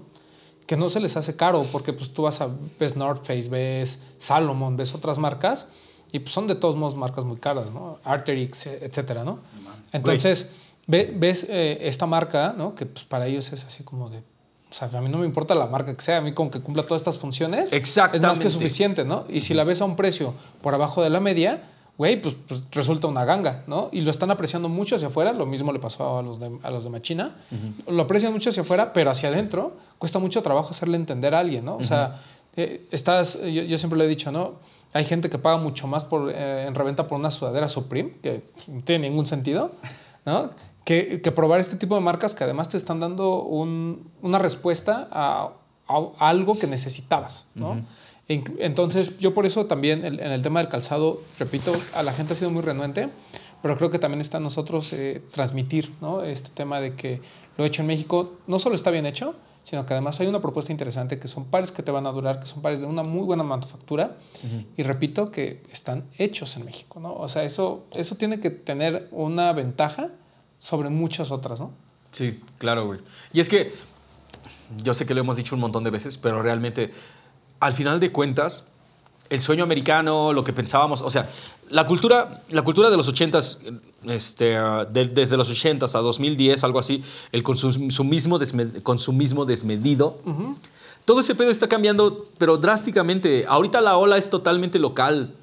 [0.66, 2.48] que no se les hace caro porque pues tú vas a
[2.78, 5.68] ves North Face, ves Salomon, ves otras marcas
[6.12, 7.98] y pues son de todos modos marcas muy caras, ¿no?
[8.04, 9.40] Arterix, eh, etcétera, ¿no?
[9.92, 10.50] Entonces
[10.86, 12.74] ve- ves eh, esta marca, ¿no?
[12.74, 14.22] Que pues para ellos es así como de
[14.74, 16.60] o sea, a mí no me importa la marca que sea, a mí con que
[16.60, 19.24] cumpla todas estas funciones es más que suficiente, ¿no?
[19.28, 21.62] Y si la ves a un precio por abajo de la media,
[21.96, 23.88] güey, pues, pues resulta una ganga, ¿no?
[23.92, 26.72] Y lo están apreciando mucho hacia afuera, lo mismo le pasó a los de, a
[26.72, 27.36] los de Machina,
[27.86, 31.64] lo aprecian mucho hacia afuera, pero hacia adentro cuesta mucho trabajo hacerle entender a alguien,
[31.64, 31.76] ¿no?
[31.76, 32.20] O sea,
[32.56, 34.54] eh, estás, yo, yo siempre le he dicho, ¿no?
[34.92, 38.42] Hay gente que paga mucho más por, eh, en reventa por una sudadera Supreme, que
[38.66, 39.70] no tiene ningún sentido,
[40.26, 40.50] ¿no?
[40.84, 45.08] Que, que probar este tipo de marcas que además te están dando un- una respuesta
[45.10, 45.50] a,
[45.88, 47.46] a algo que necesitabas,
[48.28, 52.36] Entonces, yo por eso también en el tema del calzado, repito, a la gente ha
[52.36, 53.08] sido muy renuente,
[53.62, 56.22] pero creo que también está en nosotros eh, transmitir ¿no?
[56.22, 57.20] este tema de que
[57.58, 60.70] lo hecho en México no solo está bien hecho, sino que además hay una propuesta
[60.72, 63.22] interesante que son pares que te van a durar, que son pares de una muy
[63.24, 64.16] buena manufactura
[64.76, 67.14] y repito que están hechos en México, ¿no?
[67.14, 70.10] O sea, eso, eso tiene que tener una ventaja
[70.64, 71.72] sobre muchas otras, ¿no?
[72.10, 73.00] Sí, claro, güey.
[73.34, 73.74] Y es que
[74.82, 76.90] yo sé que lo hemos dicho un montón de veces, pero realmente,
[77.60, 78.68] al final de cuentas,
[79.28, 81.28] el sueño americano, lo que pensábamos, o sea,
[81.68, 83.58] la cultura, la cultura de los 80s,
[84.06, 90.18] este, uh, de- desde los 80s a 2010, algo así, el consumismo, desme- consumismo desmedido,
[91.04, 93.44] todo ese pedo está cambiando, pero drásticamente.
[93.46, 95.34] Ahorita la ola es totalmente local.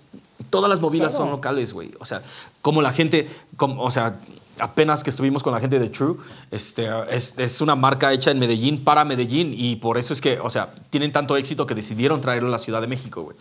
[0.50, 1.26] Todas las movidas Claro.
[1.26, 1.92] son locales, güey.
[2.00, 2.24] O sea,
[2.64, 4.20] como la gente, como, o sea,
[4.62, 6.16] apenas que estuvimos con la gente de True,
[6.52, 10.40] este, es, es una marca hecha en Medellín para Medellín y por eso es que,
[10.40, 13.36] o sea, tienen tanto éxito que decidieron traerlo a la Ciudad de México, güey.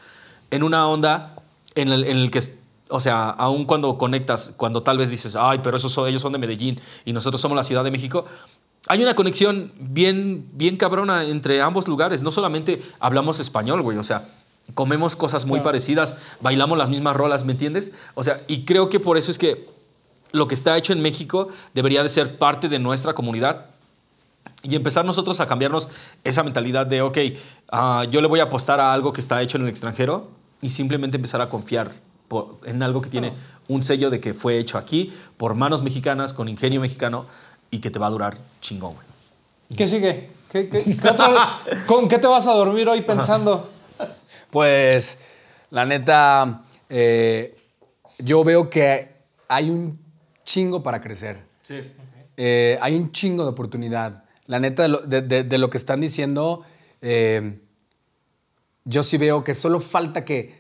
[0.51, 1.37] En una onda
[1.75, 2.41] en el, en el que,
[2.89, 6.33] o sea, aun cuando conectas, cuando tal vez dices, ay, pero esos son- ellos son
[6.33, 8.25] de Medellín y nosotros somos la Ciudad de México,
[8.89, 12.23] hay una conexión bien, bien cabrona entre ambos lugares.
[12.23, 14.27] No solamente hablamos español, güey, o sea,
[14.75, 15.65] comemos cosas muy Claro.
[15.65, 17.95] parecidas, bailamos las mismas rolas, ¿me entiendes?
[18.15, 19.67] O sea, y creo que por eso es que
[20.33, 23.67] lo que está hecho en México debería de ser parte de nuestra comunidad
[24.63, 25.89] y empezar nosotros a cambiarnos
[26.25, 27.19] esa mentalidad de, ok,
[27.73, 30.29] ah, yo le voy a apostar a algo que está hecho en el extranjero
[30.61, 31.93] y simplemente empezar a confiar
[32.29, 33.33] por- en algo que tiene
[33.69, 37.27] un sello de que fue hecho aquí por manos mexicanas, con ingenio mexicano
[37.71, 39.07] y que te va a durar chingón, güey.
[39.77, 40.31] ¿Qué sigue?
[40.51, 43.71] ¿Qué, qué- qué otra- ¿Con qué te vas a dormir hoy pensando?
[44.51, 45.19] Pues,
[45.71, 47.57] la neta, eh,
[48.19, 49.11] yo veo que
[49.49, 49.99] hay un
[50.45, 51.39] chingo para crecer.
[51.63, 51.81] Sí.
[52.37, 54.25] Eh, hay un chingo de oportunidad.
[54.47, 56.63] La neta, de lo, de- de- de lo que están diciendo,
[57.03, 57.61] eh,
[58.85, 60.59] yo sí veo que solo falta que,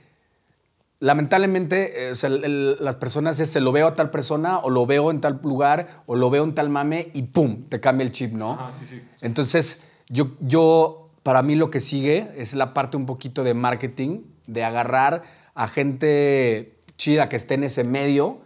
[1.01, 4.59] lamentablemente, eh, o sea, el- el- las personas es, se lo veo a tal persona
[4.59, 7.65] o lo veo en tal lugar o lo veo en tal mame y ¡pum!
[7.69, 8.53] Te cambia el chip, ¿no?
[8.53, 9.01] Ajá, sí, sí.
[9.23, 14.21] Entonces, yo, yo, para mí lo que sigue es la parte un poquito de marketing,
[14.47, 15.23] de agarrar
[15.55, 18.39] a gente chida que esté en ese medio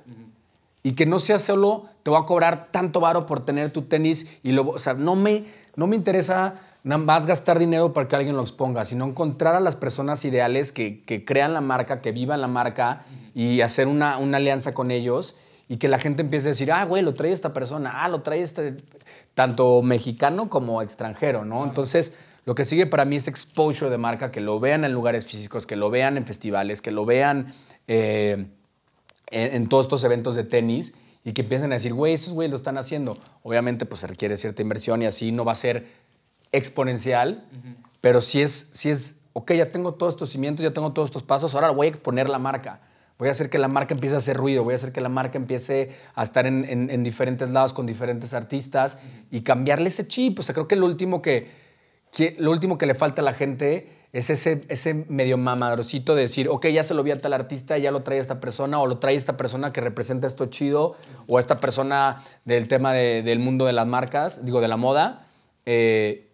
[0.85, 4.39] y que no sea solo te voy a cobrar tanto varo por tener tu tenis
[4.45, 8.15] y luego, o sea, no me, no me interesa nada más gastar dinero para que
[8.15, 12.13] alguien lo exponga, sino encontrar a las personas ideales que, que crean la marca, que
[12.13, 13.03] vivan la marca
[13.35, 15.37] y hacer una, una alianza con ellos
[15.71, 18.21] y que la gente empiece a decir, ah, güey, lo trae esta persona, ah, lo
[18.21, 18.77] trae este,
[19.33, 21.65] tanto mexicano como extranjero, ¿no?
[21.65, 25.25] Entonces, lo que sigue para mí es exposure de marca, que lo vean en lugares
[25.25, 27.55] físicos, que lo vean en festivales, que lo vean...
[27.89, 28.45] eh,
[29.31, 30.95] en, en todos estos eventos de tenis
[31.25, 33.17] y que empiecen a decir, güey, esos güeyes lo están haciendo.
[33.43, 35.87] Obviamente, pues se requiere cierta inversión y así no va a ser
[36.53, 37.45] exponencial,
[38.01, 41.23] pero sí es, sí es, ok, ya tengo todos estos cimientos, ya tengo todos estos
[41.23, 42.81] pasos, ahora voy a exponer la marca.
[43.19, 45.09] Voy a hacer que la marca empiece a hacer ruido, voy a hacer que la
[45.09, 48.99] marca empiece a estar en, en- en diferentes lados con diferentes artistas
[49.31, 50.41] y cambiarle ese chip.
[50.41, 51.49] O sea, creo que lo último que,
[52.13, 56.23] que- lo último que le falta a la gente es ese, ese medio mamadrosito de
[56.23, 58.87] decir, ok, ya se lo vi a tal artista, ya lo trae esta persona, o
[58.87, 60.95] lo trae esta persona que representa esto chido,
[61.27, 65.27] o esta persona del tema de- del mundo de las marcas, digo, de la moda,
[65.67, 66.31] eh,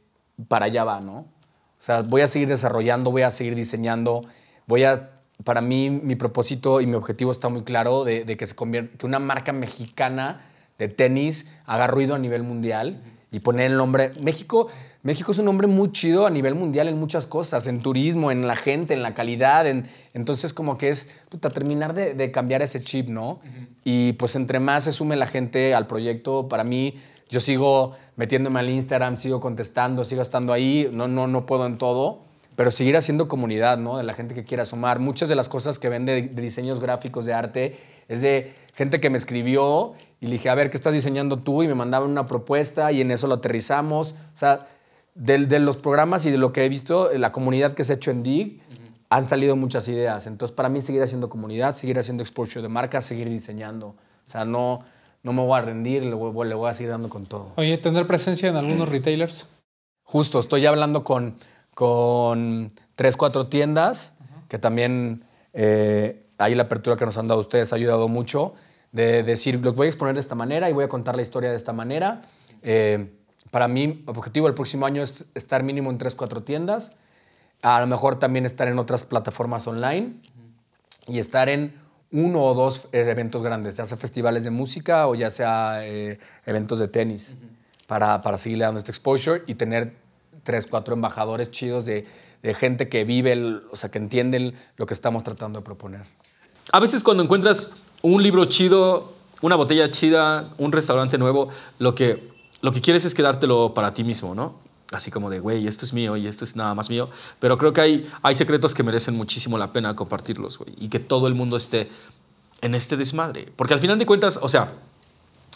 [0.46, 1.16] para allá va, ¿no?
[1.18, 4.22] O sea, voy a seguir desarrollando, voy a seguir diseñando,
[4.66, 5.10] voy a...
[5.42, 8.98] Para mí, mi propósito y mi objetivo está muy claro de, de que se convierta,
[8.98, 10.42] que una marca mexicana
[10.78, 13.02] de tenis haga ruido a nivel mundial
[13.32, 14.12] y poner el nombre.
[14.20, 14.68] México,
[15.02, 18.46] México es un nombre muy chido a nivel mundial en muchas cosas, en turismo, en
[18.46, 19.66] la gente, en la calidad.
[19.66, 23.40] En, entonces, como que es puta, terminar de, de cambiar ese chip, ¿no?
[23.82, 26.96] Y pues entre más se sume la gente al proyecto, para mí,
[27.30, 31.78] yo sigo metiéndome al Instagram, sigo contestando, sigo estando ahí, no, no, no puedo en
[31.78, 32.20] todo.
[32.56, 33.96] Pero seguir haciendo comunidad, ¿no?
[33.96, 34.98] De la gente que quiera sumar.
[34.98, 39.00] Muchas de las cosas que ven de, de diseños gráficos, de arte, es de gente
[39.00, 41.62] que me escribió y le dije, a ver, ¿qué estás diseñando tú?
[41.62, 44.14] Y me mandaban una propuesta y en eso lo aterrizamos.
[44.34, 44.66] O sea,
[45.14, 47.96] del- de, los programas y de lo que he visto, la comunidad que se ha
[47.96, 48.60] hecho en DIG,
[49.08, 50.26] han salido muchas ideas.
[50.26, 53.88] Entonces, para mí, seguir haciendo comunidad, seguir haciendo exposure de marca, seguir diseñando.
[53.88, 53.96] O
[54.30, 54.80] sea, no,
[55.24, 57.48] no me voy a rendir, le voy, le voy a seguir dando con todo.
[57.56, 59.48] Oye, tener presencia en algunos retailers.
[60.04, 61.36] Justo, estoy hablando con,
[61.74, 64.14] con tres, cuatro tiendas,
[64.48, 68.54] que también eh, ahí la apertura que nos han dado ustedes ha ayudado mucho,
[68.92, 71.50] de decir, los voy a exponer de esta manera y voy a contar la historia
[71.50, 72.22] de esta manera.
[72.62, 73.12] Eh,
[73.50, 76.92] para mí, objetivo del próximo año es estar mínimo en tres, cuatro tiendas,
[77.62, 80.14] a lo mejor también estar en otras plataformas online
[81.06, 81.74] y estar en
[82.12, 86.18] uno o dos eh, eventos grandes, ya sea festivales de música o ya sea eh,
[86.46, 87.34] eventos de tenis,
[87.86, 89.94] para, para seguirle dando este exposure y tener
[90.44, 92.06] tres, cuatro embajadores chidos de,
[92.42, 95.64] de gente que vive, el- o sea, que entiende el- lo que estamos tratando de
[95.64, 96.02] proponer.
[96.72, 101.48] A veces cuando encuentras un libro chido, una botella chida, un restaurante nuevo,
[101.78, 102.30] lo que,
[102.62, 104.54] lo que quieres es quedártelo para ti mismo, ¿no?
[104.92, 107.08] Así como de, güey, esto es mío y esto es nada más mío.
[107.38, 110.74] Pero creo que hay, hay secretos que merecen muchísimo la pena compartirlos, güey.
[110.78, 111.88] Y que todo el mundo esté
[112.60, 113.52] en este desmadre.
[113.54, 114.72] Porque al final de cuentas, o sea,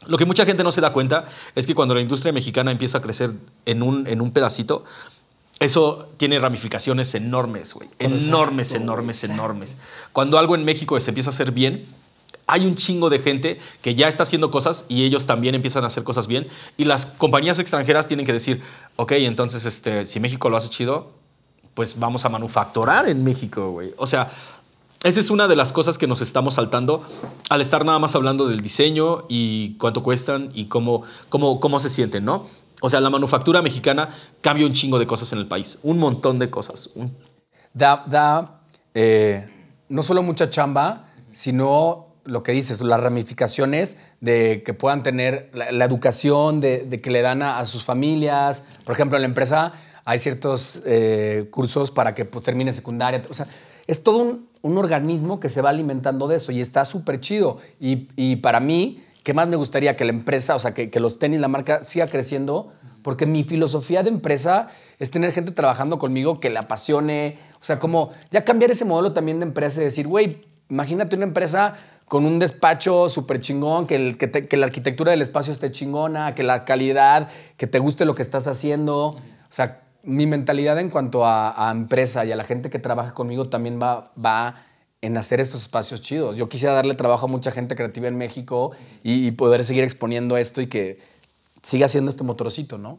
[0.07, 1.25] Lo que mucha gente no se da cuenta
[1.55, 3.33] es que cuando la industria mexicana empieza a crecer
[3.65, 4.85] en un, en un pedacito,
[5.61, 7.89] eso tiene ramificaciones enormes, güey.
[7.99, 9.77] Enormes, enormes, enormes.
[10.13, 11.87] Cuando algo en México se empieza a hacer bien,
[12.47, 15.89] hay un chingo de gente que ya está haciendo cosas y ellos también empiezan a
[15.89, 16.49] hacer cosas bien.
[16.76, 18.62] Y las compañías extranjeras tienen que decir,
[18.97, 21.12] ok, entonces este, si México lo hace chido,
[21.74, 23.93] pues vamos a manufacturar en México, güey.
[23.97, 24.30] O sea,
[25.03, 27.05] esa es una de las cosas que nos estamos saltando
[27.51, 31.91] al estar nada más hablando del diseño y cuánto cuestan y cómo, cómo, cómo se
[31.91, 32.47] sienten, ¿no?
[32.80, 34.11] O sea, la manufactura mexicana
[34.41, 36.91] cambia un chingo de cosas en el país, un montón de cosas.
[37.72, 38.61] Da, da
[38.95, 39.49] eh,
[39.89, 45.72] no solo mucha chamba, sino lo que dices, las ramificaciones de que puedan tener la,
[45.72, 48.64] la educación, de, de que le dan a, sus familias.
[48.85, 49.72] Por ejemplo, en la empresa
[50.05, 53.22] hay ciertos eh, cursos para que pues, termine secundaria.
[53.29, 53.47] O sea,
[53.87, 57.59] es todo un, un organismo que se va alimentando de eso y está súper chido.
[57.81, 59.97] Y, y para mí, ¿qué más me gustaría?
[59.97, 62.72] Que la empresa, o sea, que, que los tenis, la marca, siga creciendo.
[63.03, 64.68] Porque mi filosofía de empresa
[64.99, 67.37] es tener gente trabajando conmigo que le apasione.
[67.61, 71.27] O sea, como ya cambiar ese modelo también de empresa y decir, güey, imagínate una
[71.27, 71.75] empresa
[72.07, 75.71] con un despacho súper chingón, que, el- que, te- que la arquitectura del espacio esté
[75.73, 79.07] chingona, que la calidad, que te guste lo que estás haciendo.
[79.09, 83.15] O sea, mi mentalidad en cuanto a, a empresa y a la gente que trabaja
[83.15, 84.57] conmigo también va, va
[85.01, 86.37] en hacer estos espacios chidos.
[86.37, 90.37] Yo quisiera darle trabajo a mucha gente creativa en México y, y poder seguir exponiendo
[90.37, 90.99] esto y que
[91.63, 92.99] siga siendo este motorcito, ¿no?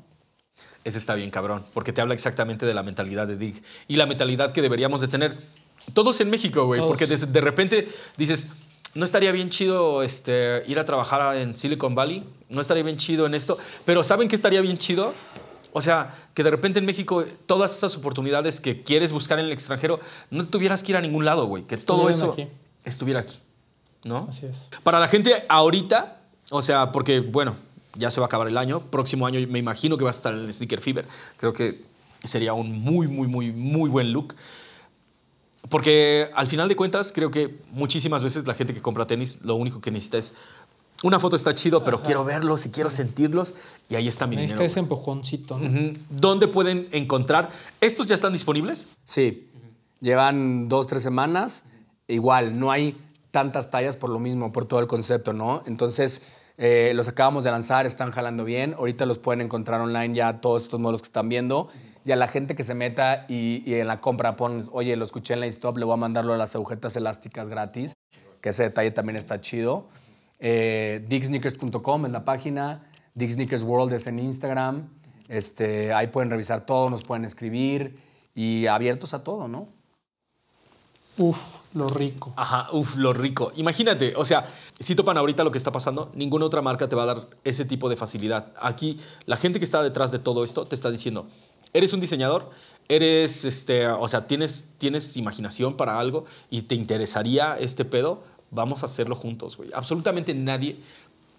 [0.84, 4.06] Ese está bien, cabrón, porque te habla exactamente de la mentalidad de Dig y la
[4.06, 5.38] mentalidad que deberíamos de tener
[5.93, 7.88] todos en México, güey, porque de, de repente
[8.18, 8.49] dices,
[8.95, 13.25] no estaría bien chido este, ir a trabajar en Silicon Valley, no estaría bien chido
[13.25, 15.13] en esto, pero ¿saben qué estaría bien chido?
[15.73, 19.51] O sea, que de repente en México todas esas oportunidades que quieres buscar en el
[19.51, 19.99] extranjero
[20.31, 22.47] no tuvieras que ir a ningún lado, güey, que todo eso aquí.
[22.85, 23.39] estuviera aquí,
[24.03, 24.27] ¿no?
[24.29, 24.69] Así es.
[24.83, 27.55] Para la gente ahorita, o sea, porque bueno,
[27.97, 30.33] ya se va a acabar el año, próximo año me imagino que va a estar
[30.33, 31.05] el Sneaker Fever.
[31.37, 31.83] Creo que
[32.23, 34.35] sería un muy, muy, muy, muy buen look.
[35.70, 39.55] Porque al final de cuentas, creo que muchísimas veces la gente que compra tenis lo
[39.55, 40.36] único que necesita es
[41.03, 43.53] una foto está chido, pero quiero verlos y quiero sentirlos
[43.89, 44.72] y ahí está mi Necesita dinero.
[44.72, 45.59] ese empujoncito.
[46.09, 47.51] ¿Dónde pueden encontrar?
[47.82, 48.88] ¿Estos ya están disponibles?
[49.03, 49.47] Sí,
[49.99, 51.66] llevan dos, tres semanas.
[52.07, 52.97] Igual, no hay
[53.32, 55.63] tantas tallas por lo mismo, por todo el concepto, ¿no?
[55.66, 58.74] Entonces, eh, los acabamos de lanzar, están jalando bien.
[58.76, 61.68] Ahorita los pueden encontrar online ya todos estos modelos que están viendo.
[62.06, 65.06] Y a la gente que se meta y, y en la compra pon, oye, lo
[65.06, 67.93] escuché en la stop, le voy a mandarlo a las agujetas elásticas gratis,
[68.41, 69.88] que ese detalle también está chido.
[70.39, 74.89] Eh, digsneakers.com es la página, Dig Sneakers World es en Instagram.
[75.30, 77.99] Este, ahí pueden revisar todo, nos pueden escribir
[78.36, 79.68] y abiertos a todo, ¿no?
[81.18, 82.34] Uf, lo rico.
[82.36, 83.53] Ajá, uf, lo rico.
[83.56, 84.49] Imagínate, o sea,
[84.80, 87.64] si topan ahorita lo que está pasando, ninguna otra marca te va a dar ese
[87.64, 88.51] tipo de facilidad.
[88.60, 91.30] Aquí, la gente que está detrás de todo esto te está diciendo,
[91.74, 92.49] eres un diseñador,
[92.88, 98.84] eres, este, o sea, tienes, tienes imaginación para algo y te interesaría este pedo, vamos
[98.84, 99.72] a hacerlo juntos, güey.
[99.74, 100.78] Absolutamente nadie,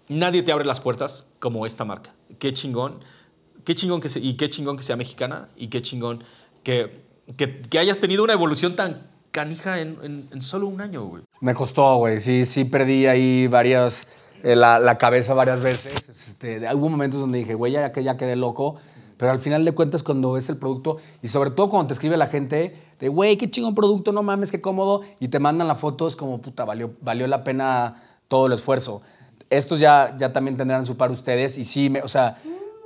[0.09, 2.13] nadie te abre las puertas como esta marca.
[2.39, 2.99] Qué chingón,
[3.63, 6.23] qué chingón que se- y qué chingón que sea mexicana y qué chingón
[6.63, 7.01] que,
[7.37, 11.23] que, hayas tenido una evolución tan canija en, en- en solo un año, güey.
[11.41, 12.19] Me costó, güey.
[12.19, 14.07] Sí, sí perdí ahí varias,
[14.43, 16.09] eh, la, la cabeza varias veces.
[16.09, 18.75] Este, hubo momentos donde dije, güey, ya, ya quedé loco.
[19.17, 22.17] Pero al final de cuentas, cuando ves el producto, y sobre todo cuando te escribe
[22.17, 25.75] la gente, de, güey, qué chingón producto, no mames, qué cómodo, y te mandan la
[25.75, 27.95] foto, es como, puta, valió, valió la pena
[28.27, 29.01] todo el esfuerzo.
[29.49, 32.37] Estos ya, ya también tendrán su par ustedes, y sí, me, o sea,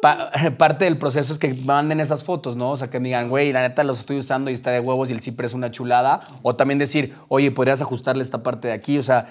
[0.01, 2.71] pa- parte del proceso es que manden esas fotos, ¿no?
[2.71, 5.09] O sea, que me digan, güey, la neta los estoy usando y está de huevos
[5.09, 6.19] y el zipper es una chulada.
[6.43, 8.97] O también decir, oye, podrías ajustarle esta parte de aquí.
[8.97, 9.25] O sea,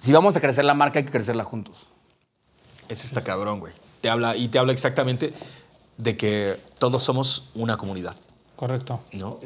[0.00, 1.86] si vamos a crecer la marca, hay que crecerla juntos.
[2.88, 3.72] Eso está cabrón, güey.
[4.00, 5.32] Te habla, y te habla exactamente
[6.00, 8.14] de que todos somos una comunidad,
[8.56, 9.00] Correcto.
[9.12, 9.38] ¿no?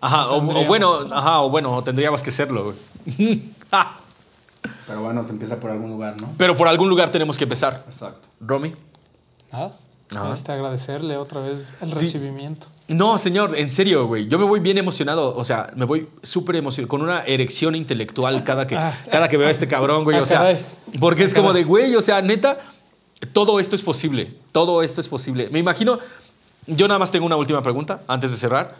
[0.00, 1.16] Ajá, o, o Tendríamos bueno, que serlo.
[1.16, 2.64] ajá, o bueno, tendríamos que serlo,
[3.06, 3.42] güey.
[3.72, 3.98] Ah,
[4.86, 6.28] Pero bueno, se empieza por algún lugar, ¿no?
[6.36, 7.72] Pero por algún lugar tenemos que empezar.
[7.86, 8.26] Exacto.
[8.40, 8.74] Romy.
[9.52, 9.76] Nada.
[10.12, 10.32] Ajá.
[10.32, 11.98] Este, agradecerle otra vez el Sí.
[12.00, 12.66] recibimiento.
[12.88, 14.26] No, señor, en serio, güey.
[14.26, 15.36] Yo me voy bien emocionado.
[15.36, 18.92] O sea, me voy súper emocionado, con una erección intelectual cada que, Ah.
[19.08, 20.16] cada que veo a este cabrón, güey.
[20.18, 20.66] Ah, O sea, caray.
[20.98, 21.62] porque es Ah, como caray.
[21.62, 22.58] de, güey, o sea, neta,
[23.32, 24.34] todo esto es posible.
[24.52, 25.48] Todo esto es posible.
[25.50, 25.98] Me imagino,
[26.66, 28.76] yo nada más tengo una última pregunta antes de cerrar.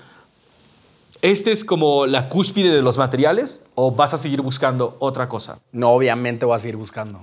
[1.22, 5.58] ¿Este es como la cúspide de los materiales o vas a seguir buscando otra cosa?
[5.72, 7.20] No, obviamente voy a seguir buscando.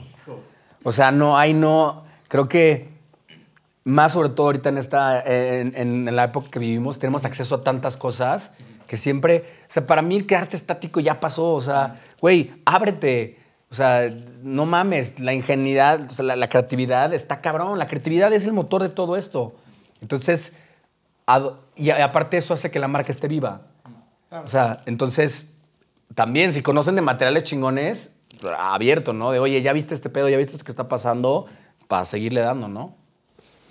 [0.84, 2.03] O sea, no, hay no.
[2.27, 2.89] Creo que
[3.84, 7.61] más sobre todo ahorita en esta, en, en- la época que vivimos, tenemos acceso a
[7.61, 8.52] tantas cosas
[8.85, 11.53] que siempre, o sea, para mí quedarte estático ya pasó.
[11.53, 13.39] O sea, güey, ábrete.
[13.69, 14.10] O sea,
[14.44, 17.77] no mames, la ingenuidad, o sea, la, la creatividad está cabrón.
[17.77, 19.56] La creatividad es el motor de todo esto.
[20.02, 20.57] Entonces,
[21.76, 23.61] y aparte eso hace que la marca esté viva.
[24.31, 25.56] O sea, entonces,
[26.15, 28.18] también si conocen de materiales chingones,
[28.57, 29.31] abierto, ¿no?
[29.31, 31.45] De, oye, ya viste este pedo, ya viste esto que está pasando,
[31.88, 32.95] para seguirle dando, ¿no?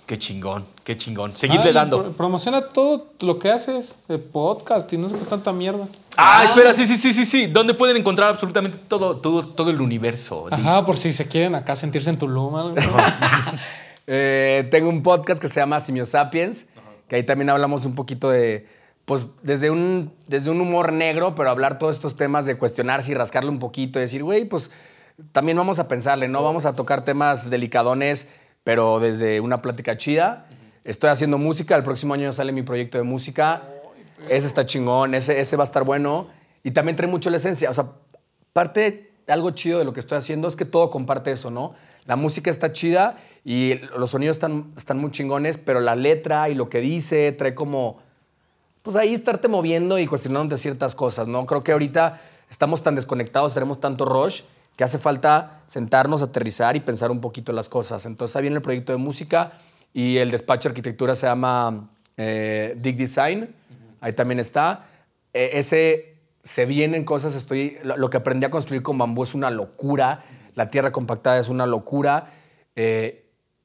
[0.07, 1.35] Qué chingón, qué chingón.
[1.35, 2.01] Seguirle Ay, dando.
[2.01, 5.85] pro- promociona todo lo que haces, de podcast y no sé qué tanta mierda.
[6.15, 7.45] Ah, espera, sí, sí, sí, sí, sí.
[7.47, 10.47] ¿Dónde pueden encontrar absolutamente todo, todo, todo el universo?
[10.49, 12.55] Ajá, por si se quieren acá sentirse en Tulum.
[12.55, 12.75] algo.
[14.09, 16.67] Eh, tengo un podcast que se llama Simio Sapiens,
[17.09, 18.65] que ahí también hablamos un poquito de,
[19.03, 23.15] pues desde un, desde un humor negro, pero hablar todos estos temas de cuestionarse y
[23.15, 24.71] rascarle un poquito y decir, güey, pues
[25.33, 26.41] también vamos a pensarle, ¿no?
[26.41, 28.29] Vamos a tocar temas delicadones,
[28.67, 30.45] pero desde una plática chida.
[30.83, 33.61] Estoy haciendo música, el próximo año sale mi proyecto de música.
[34.27, 36.27] Ese está chingón, ese, ese va a estar bueno.
[36.65, 37.69] Y también trae mucho la esencia.
[37.69, 37.85] O sea,
[38.51, 41.75] parte, algo chido de lo que estoy haciendo es que todo comparte eso, ¿no?
[42.07, 43.15] La música está chida
[43.45, 47.55] y los sonidos están, están muy chingones, pero la letra y lo que dice trae
[47.55, 47.99] como,
[48.81, 51.45] pues ahí estarte moviendo y cuestionándote ciertas cosas, ¿no?
[51.45, 52.19] Creo que ahorita
[52.49, 54.41] estamos tan desconectados, tenemos tanto rush,
[54.77, 58.05] que hace falta sentarnos, aterrizar y pensar un poquito las cosas.
[58.05, 59.51] Entonces ahí viene el proyecto de música
[59.93, 63.53] y el despacho de arquitectura se llama eh, Dig Design,
[63.99, 64.85] ahí también está.
[65.33, 69.33] Eh, ese se vienen cosas, estoy, lo, lo que aprendí a construir con bambú es
[69.33, 70.23] una locura,
[70.55, 72.31] la tierra compactada es una locura.
[72.75, 73.23] eh,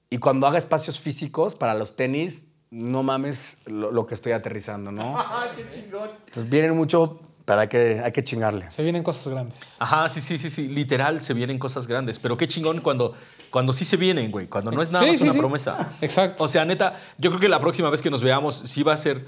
[0.09, 4.93] y cuando haga espacios físicos para los tenis, no mames lo, lo que estoy aterrizando,
[4.93, 5.17] ¿no?
[5.57, 6.11] qué chingón!
[6.27, 8.71] Entonces vienen mucho, pero hay que, hay que chingarle.
[8.71, 9.77] Se vienen cosas grandes.
[9.81, 10.69] Ajá, sí, sí, sí, sí.
[10.69, 12.19] Literal, se vienen cosas grandes.
[12.19, 13.15] Pero qué chingón cuando,
[13.51, 14.47] cuando sí se vienen, güey.
[14.47, 15.39] Cuando no es nada Sí, más sí, una sí.
[15.39, 15.93] promesa.
[16.01, 16.45] Exacto.
[16.45, 18.97] O sea, neta, yo creo que la próxima vez que nos veamos sí va a
[18.97, 19.27] ser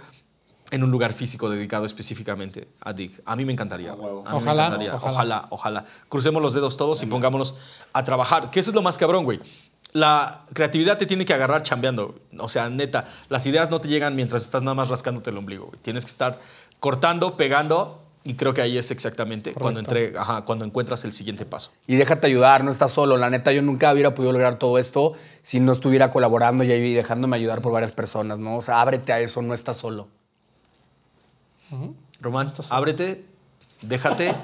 [0.70, 3.20] en un lugar físico dedicado específicamente a Dig.
[3.26, 3.92] A mí me encantaría.
[3.92, 4.94] A mí me Ojalá, encantaría.
[4.94, 5.12] ojalá.
[5.12, 5.84] ojalá, ojalá.
[6.08, 7.58] Crucemos los dedos todos y pongámonos
[7.92, 8.50] a trabajar.
[8.50, 9.40] Que eso es lo más cabrón, güey.
[9.92, 12.18] La creatividad te tiene que agarrar chambeando.
[12.38, 15.66] O sea, neta, las ideas no te llegan mientras estás nada más rascándote el ombligo,
[15.66, 15.78] güey.
[15.82, 16.40] Tienes que estar
[16.80, 18.03] cortando, pegando.
[18.26, 21.72] Y creo que ahí es exactamente cuando, entre, ajá, cuando encuentras el siguiente paso.
[21.86, 23.18] Y déjate ayudar, no estás solo.
[23.18, 26.94] La neta, yo nunca hubiera podido lograr todo esto si no estuviera colaborando y ahí
[26.94, 28.56] dejándome ayudar por varias personas, ¿no?
[28.56, 30.08] O sea, ábrete a eso, no estás solo.
[32.20, 33.26] Román, ábrete,
[33.82, 34.34] déjate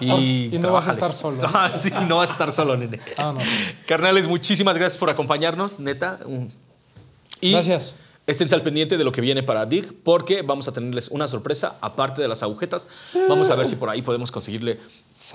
[0.00, 0.46] y.
[0.52, 1.48] Y no vas a estar solo.
[1.54, 2.98] Ah, sí, no vas a estar solo, nene.
[3.16, 3.48] Vámonos.
[3.86, 6.18] Carnales, muchísimas gracias por acompañarnos, neta.
[7.40, 7.96] Y Gracias.
[8.26, 11.76] Esténse al pendiente de lo que viene para Dig, porque vamos a tenerles una sorpresa,
[11.80, 12.88] aparte de las agujetas.
[13.28, 14.78] Vamos a ver si por ahí podemos conseguirle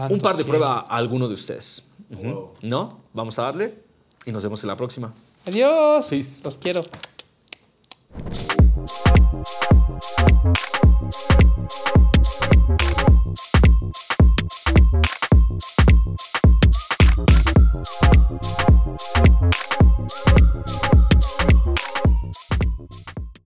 [0.10, 1.92] un par de pruebas a alguno de ustedes.
[2.62, 3.00] ¿No?
[3.14, 3.76] Vamos a darle
[4.26, 5.14] y nos vemos en la próxima.
[5.46, 6.08] Adiós.
[6.10, 6.42] Peace.
[6.44, 6.82] Los quiero.